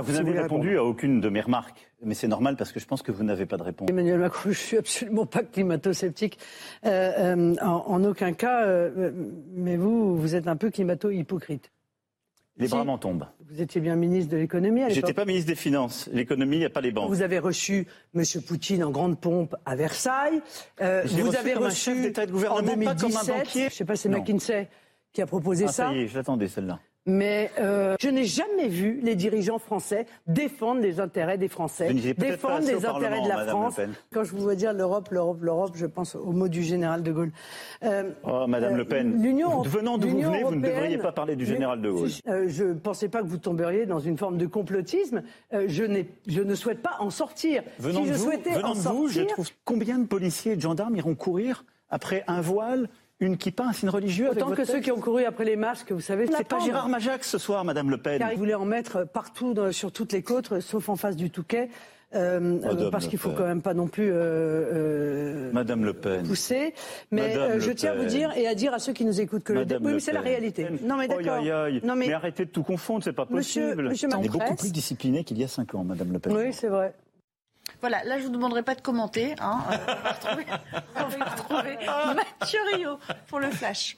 [0.00, 3.02] Vous n'avez répondu à aucune de mes remarques, mais c'est normal parce que je pense
[3.02, 3.88] que vous n'avez pas de réponse.
[3.90, 6.38] Emmanuel Macron, je suis absolument pas climato-sceptique,
[6.86, 8.64] euh, euh, en, en aucun cas.
[8.64, 9.10] euh,
[9.52, 11.72] mais vous, vous êtes un peu climato-hypocrite.
[12.58, 13.26] Les bras m'en tombent.
[13.48, 15.14] Vous étiez bien ministre de l'économie à J'étais l'époque.
[15.16, 16.08] pas ministre des Finances.
[16.12, 17.08] L'économie, il n'y a pas les banques.
[17.08, 17.86] Vous avez reçu
[18.16, 18.22] M.
[18.46, 20.40] Poutine en grande pompe à Versailles.
[20.80, 23.24] Euh, vous reçu avez comme un reçu chef d'État de gouvernement, en pas comme un
[23.24, 23.36] 2017.
[23.36, 23.60] banquier.
[23.60, 24.08] Je ne sais pas, c'est.
[24.08, 24.68] McKinsey
[25.12, 25.86] qui a proposé Ah, ça.
[25.86, 26.80] ça y est, je l'attendais celle-là.
[27.08, 32.66] Mais euh, je n'ai jamais vu les dirigeants français défendre les intérêts des Français, défendre
[32.66, 33.80] les intérêts de la Madame France.
[34.12, 37.10] Quand je vous vois dire l'Europe, l'Europe, l'Europe, je pense au mot du général de
[37.10, 37.32] Gaulle.
[37.82, 41.12] Euh, Oh, Madame euh, Le Pen, l'Union- venant d'où vous venez, vous ne devriez pas
[41.12, 42.10] parler du général de Gaulle.
[42.28, 45.22] Euh, je ne pensais pas que vous tomberiez dans une forme de complotisme.
[45.54, 47.62] Euh, je, ne souhaite pas en sortir.
[47.78, 50.06] Venant si de je vous, souhaitais venant en de vous, je sortir, trouve combien de
[50.06, 52.88] policiers et de gendarmes iront courir après un voile,
[53.20, 55.56] une kippa, un signe religieux avec autant votre que ceux qui ont couru après les
[55.56, 56.60] masques, vous savez, C'est pas.
[56.60, 58.18] Gérard Majax ce soir, Madame Le Pen.
[58.18, 61.30] Car il voulait en mettre partout dans- sur toutes les côtes, sauf en face du
[61.30, 61.68] Touquet.
[62.14, 66.22] euh, euh, parce qu'il faut quand même pas non plus euh, euh, Madame Le Pen.
[66.26, 66.72] pousser.
[67.10, 69.44] Mais euh, je tiens à vous dire et à dire à ceux qui nous écoutent
[69.44, 70.66] que le Madame oui, Le mais c'est la réalité.
[70.82, 71.34] Non mais d'accord.
[71.34, 71.80] aïe, aïe.
[71.84, 72.06] Non mais...
[72.06, 73.88] mais, arrêtez de tout confondre, c'est pas Monsieur- possible.
[73.90, 74.54] Monsieur On est beaucoup Macron.
[74.56, 76.32] plus discipliné qu'il y a cinq ans, Madame Le Pen.
[76.34, 76.94] oui, c'est vrai.
[77.80, 79.34] Voilà, là je vous demanderai pas de commenter.
[79.40, 79.60] Hein.
[79.70, 80.46] Euh, on va retrouver,
[80.96, 81.78] on va retrouver
[82.40, 82.98] Mathieu Rio
[83.28, 83.96] pour le flash.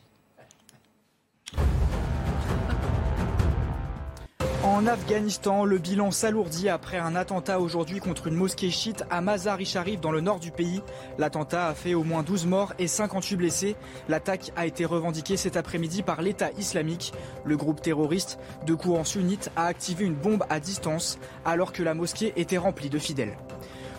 [4.62, 9.64] En Afghanistan, le bilan s'alourdit après un attentat aujourd'hui contre une mosquée chiite à Mazar-i
[9.64, 10.82] Sharif dans le nord du pays.
[11.16, 13.76] L'attentat a fait au moins 12 morts et 58 blessés.
[14.10, 17.14] L'attaque a été revendiquée cet après-midi par l'État islamique.
[17.46, 21.94] Le groupe terroriste de courant sunnite a activé une bombe à distance alors que la
[21.94, 23.38] mosquée était remplie de fidèles.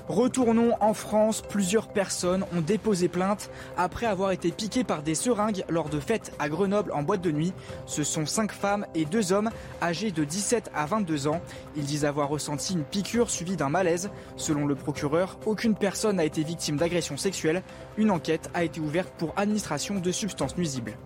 [0.07, 1.41] Retournons en France.
[1.41, 6.33] Plusieurs personnes ont déposé plainte après avoir été piquées par des seringues lors de fêtes
[6.39, 7.53] à Grenoble en boîte de nuit.
[7.85, 9.49] Ce sont cinq femmes et deux hommes
[9.81, 11.41] âgés de 17 à 22 ans.
[11.75, 14.09] Ils disent avoir ressenti une piqûre suivie d'un malaise.
[14.35, 17.63] Selon le procureur, aucune personne n'a été victime d'agression sexuelle.
[17.97, 20.97] Une enquête a été ouverte pour administration de substances nuisibles.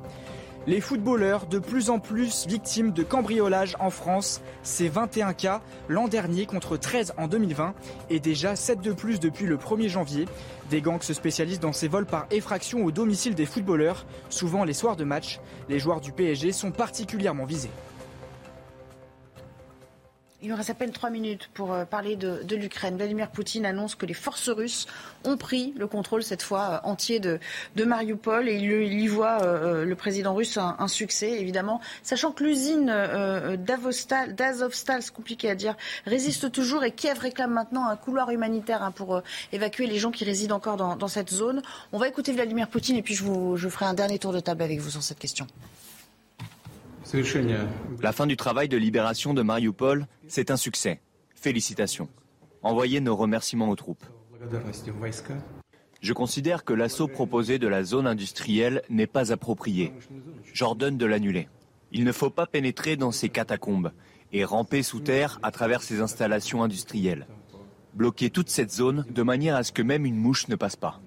[0.67, 6.07] Les footballeurs de plus en plus victimes de cambriolage en France, c'est 21 cas l'an
[6.07, 7.75] dernier contre 13 en 2020
[8.09, 10.25] et déjà 7 de plus depuis le 1er janvier.
[10.71, 14.73] Des gangs se spécialisent dans ces vols par effraction au domicile des footballeurs, souvent les
[14.73, 15.39] soirs de match.
[15.69, 17.69] Les joueurs du PSG sont particulièrement visés.
[20.45, 22.97] Il nous reste à peine trois minutes pour euh, parler de, l'Ukraine.
[22.97, 24.85] Vladimir Poutine annonce que les forces russes
[25.23, 27.39] ont pris le contrôle cette fois euh, entier de,
[27.83, 32.85] Mariupol et il, y voit euh, le président russe un, succès, évidemment, sachant que l'usine
[33.57, 35.75] d'Azovstal, c'est compliqué à dire,
[36.05, 40.25] résiste toujours et Kiev réclame maintenant un couloir humanitaire hein, pour évacuer les gens qui
[40.25, 41.63] résident encore dans, cette zone.
[41.91, 44.79] On va écouter Vladimir Poutine et puis je ferai un dernier tour de table avec
[44.79, 45.47] vous sur cette question.
[48.01, 51.01] La fin du travail de libération de Mariupol, c'est un succès.
[51.35, 52.09] Félicitations.
[52.63, 54.05] Envoyez nos remerciements aux troupes.
[56.01, 59.93] Je considère que l'assaut proposé de la zone industrielle n'est pas approprié.
[60.53, 61.47] J'ordonne de l'annuler.
[61.91, 63.91] Il ne faut pas pénétrer dans ces catacombes
[64.33, 67.27] et ramper sous terre à travers ces installations industrielles.
[67.93, 70.99] Bloquer toute cette zone de manière à ce que même une mouche ne passe pas.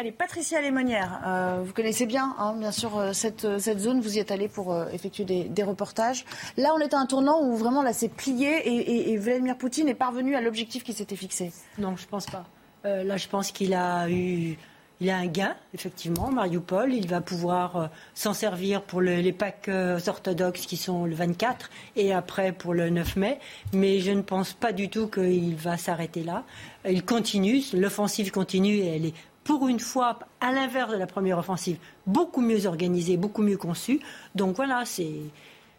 [0.00, 4.00] Allez, Patricia Lémonière, euh, vous connaissez bien, hein, bien sûr, euh, cette, cette, zone.
[4.00, 6.24] Vous y êtes allée pour euh, effectuer des, reportages.
[6.56, 9.88] Là, on est à un tournant où vraiment, là, c'est plié et, et, Vladimir Poutine
[9.88, 11.52] est parvenu à l'objectif qui s'était fixé.
[11.76, 12.46] Non, je pense pas.
[12.82, 14.56] là, je pense qu'il a eu
[15.02, 16.92] il a un gain, effectivement, Mariupol.
[16.92, 19.70] Il va pouvoir s'en servir pour les Pâques
[20.06, 23.38] orthodoxes qui sont le 24 et après pour le 9 mai.
[23.72, 26.44] Mais je ne pense pas du tout qu'il va s'arrêter là.
[26.88, 29.14] Il continue, l'offensive continue et elle est
[29.44, 34.00] pour une fois, à l'inverse de la première offensive, beaucoup mieux organisée, beaucoup mieux conçue.
[34.34, 35.12] Donc voilà, c'est.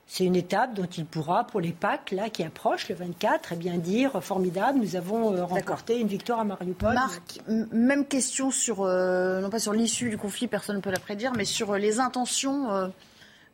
[0.07, 3.55] C'est une étape dont il pourra, pour les Pâques là, qui approchent, le 24, eh
[3.55, 6.93] bien dire formidable, nous avons euh, remporté une victoire à Mariupol.
[6.93, 10.99] Marc, même question sur, euh, non pas sur l'issue du conflit, personne ne peut la
[10.99, 12.91] prédire, mais sur euh, les intentions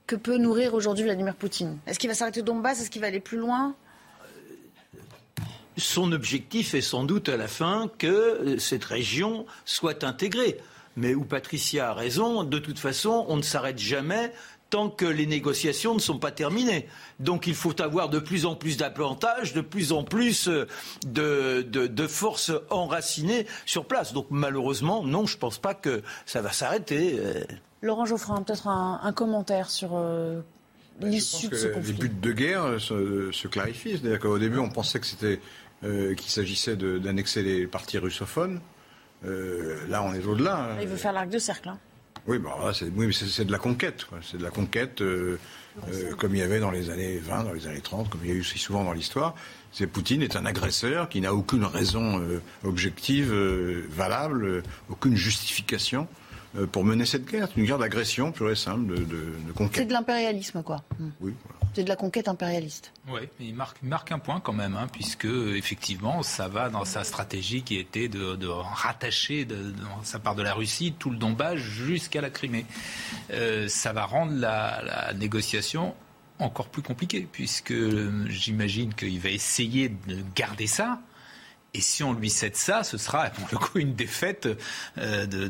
[0.07, 1.77] que peut nourrir aujourd'hui Vladimir Poutine.
[1.85, 2.81] Est-ce qu'il va s'arrêter au Donbass?
[2.81, 3.75] Est-ce qu'il va aller plus loin?
[5.77, 10.57] Son objectif est sans doute à la fin que euh, cette région soit intégrée.
[10.95, 14.33] Mais où Patricia a raison, de toute façon, on ne s'arrête jamais
[14.71, 16.87] tant que les négociations ne sont pas terminées.
[17.19, 20.65] Donc il faut avoir de plus en plus d'implantages, de plus en plus euh,
[21.05, 24.11] de, forces enracinées sur place.
[24.11, 27.17] Donc malheureusement, non, je ne pense pas que ça va s'arrêter.
[27.19, 27.43] Euh.
[27.81, 29.91] Laurent Geoffrin, peut-être un, commentaire sur
[30.99, 31.93] l'issue de ce conflit.
[31.93, 33.99] Les buts de guerre se, se clarifient.
[33.99, 35.39] C'est-à-dire qu'au début, on pensait que c'était
[35.83, 38.59] euh, qu'il s'agissait d'annexer les partis russophones.
[39.25, 40.71] Euh, là, on est au-delà.
[40.71, 40.77] Hein.
[40.81, 41.69] Il veut faire l'arc de cercle.
[41.69, 41.77] Hein.
[42.25, 44.07] Oui, bah, c'est oui, de la conquête.
[44.23, 45.37] C'est de la conquête euh,
[46.17, 48.33] comme il y avait dans les années 20, dans les années 30, comme il y
[48.33, 49.35] a eu aussi souvent dans l'histoire.
[49.71, 52.21] C'est Poutine est un agresseur qui n'a aucune raison
[52.63, 53.31] objective,
[53.89, 56.07] valable, aucune justification
[56.71, 57.47] pour mener cette guerre.
[57.53, 59.83] C'est une guerre d'agression pure et simple, de, de, conquête.
[59.83, 60.83] C'est de l'impérialisme, quoi.
[61.21, 61.33] Oui,
[61.73, 62.91] c'est de la conquête impérialiste.
[63.07, 67.03] Oui, mais il marque, un point quand même, hein, puisque effectivement, ça va dans sa
[67.03, 69.73] stratégie qui était de, rattacher, de,
[70.03, 72.65] sa part de la Russie, tout le Donbass jusqu'à la Crimée.
[73.31, 75.95] Euh, ça va rendre la, négociation
[76.39, 77.73] encore plus compliquée, puisque
[78.27, 80.99] j'imagine qu'il va essayer de garder ça.
[81.73, 84.47] Et si on lui cède ça, ce sera pour le coup une défaite
[84.97, 85.49] euh, de,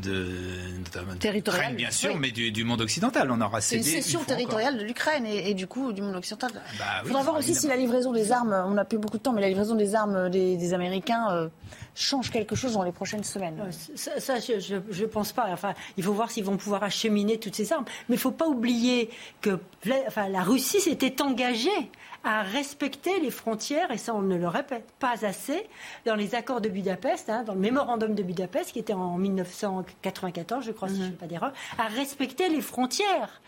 [1.18, 3.30] territoriale, bien sûr, mais du, monde occidental.
[3.30, 3.82] On aura cédé.
[3.82, 6.50] C'est une cession territoriale de l'Ukraine et, du coup du monde occidental.
[6.72, 9.22] Il bah faudra voir aussi si la livraison des armes, on n'a plus beaucoup de
[9.22, 11.48] temps, mais la livraison des armes des, Américains euh,
[11.94, 13.70] change quelque chose dans les prochaines semaines.
[13.94, 15.46] Ça, je ne pense pas.
[15.50, 17.84] Enfin, il faut voir s'ils vont pouvoir acheminer toutes ces armes.
[18.08, 19.08] Mais il ne faut pas oublier
[19.40, 19.58] que
[20.06, 21.90] enfin, la Russie s'était engagée
[22.28, 25.66] à respecter les frontières, et ça on ne le répète pas assez,
[26.04, 30.62] dans les accords de Budapest, hein, dans le mémorandum de Budapest, qui était en 1994,
[30.62, 33.40] je crois, si je ne fais pas d'erreur, à respecter les frontières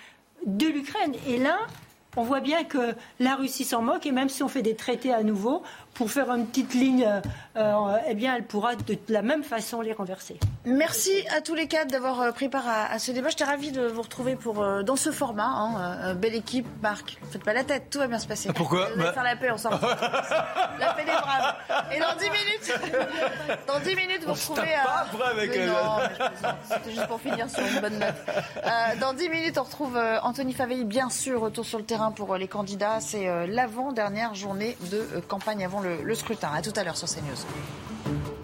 [0.47, 1.15] de l'Ukraine.
[1.29, 1.59] Et là,
[2.17, 5.13] on voit bien que la Russie s'en moque et même si on fait des traités
[5.13, 5.63] à nouveau,
[5.95, 7.21] pour faire une petite ligne, euh,
[7.57, 10.39] euh, eh bien, elle pourra de la même façon les renverser.
[10.65, 13.29] Merci à tous les quatre d'avoir euh, pris part à, ce débat.
[13.31, 15.45] J'étais ravie de vous retrouver pour, dans ce format.
[15.45, 17.19] Hein, belle équipe, Marc.
[17.31, 18.53] Faites pas la tête, tout va bien se passer.
[18.53, 19.73] Pourquoi Vous allez bah- faire la paix, on sort.
[19.73, 21.55] la paix des braves.
[21.95, 24.63] Et dans 10 minutes, dans 10 minutes, vous retrouvez.
[24.63, 25.53] pas après avec
[26.65, 29.01] C'était juste pour finir sur une bonne note.
[29.01, 32.49] dans 10 minutes, on retrouve Anthony Favelli, bien sûr, retour sur le terrain pour les
[32.49, 33.01] candidats.
[33.01, 36.51] C'est l'avant-dernière journée de campagne avant le, scrutin.
[36.53, 38.40] À tout à l'heure sur CNews.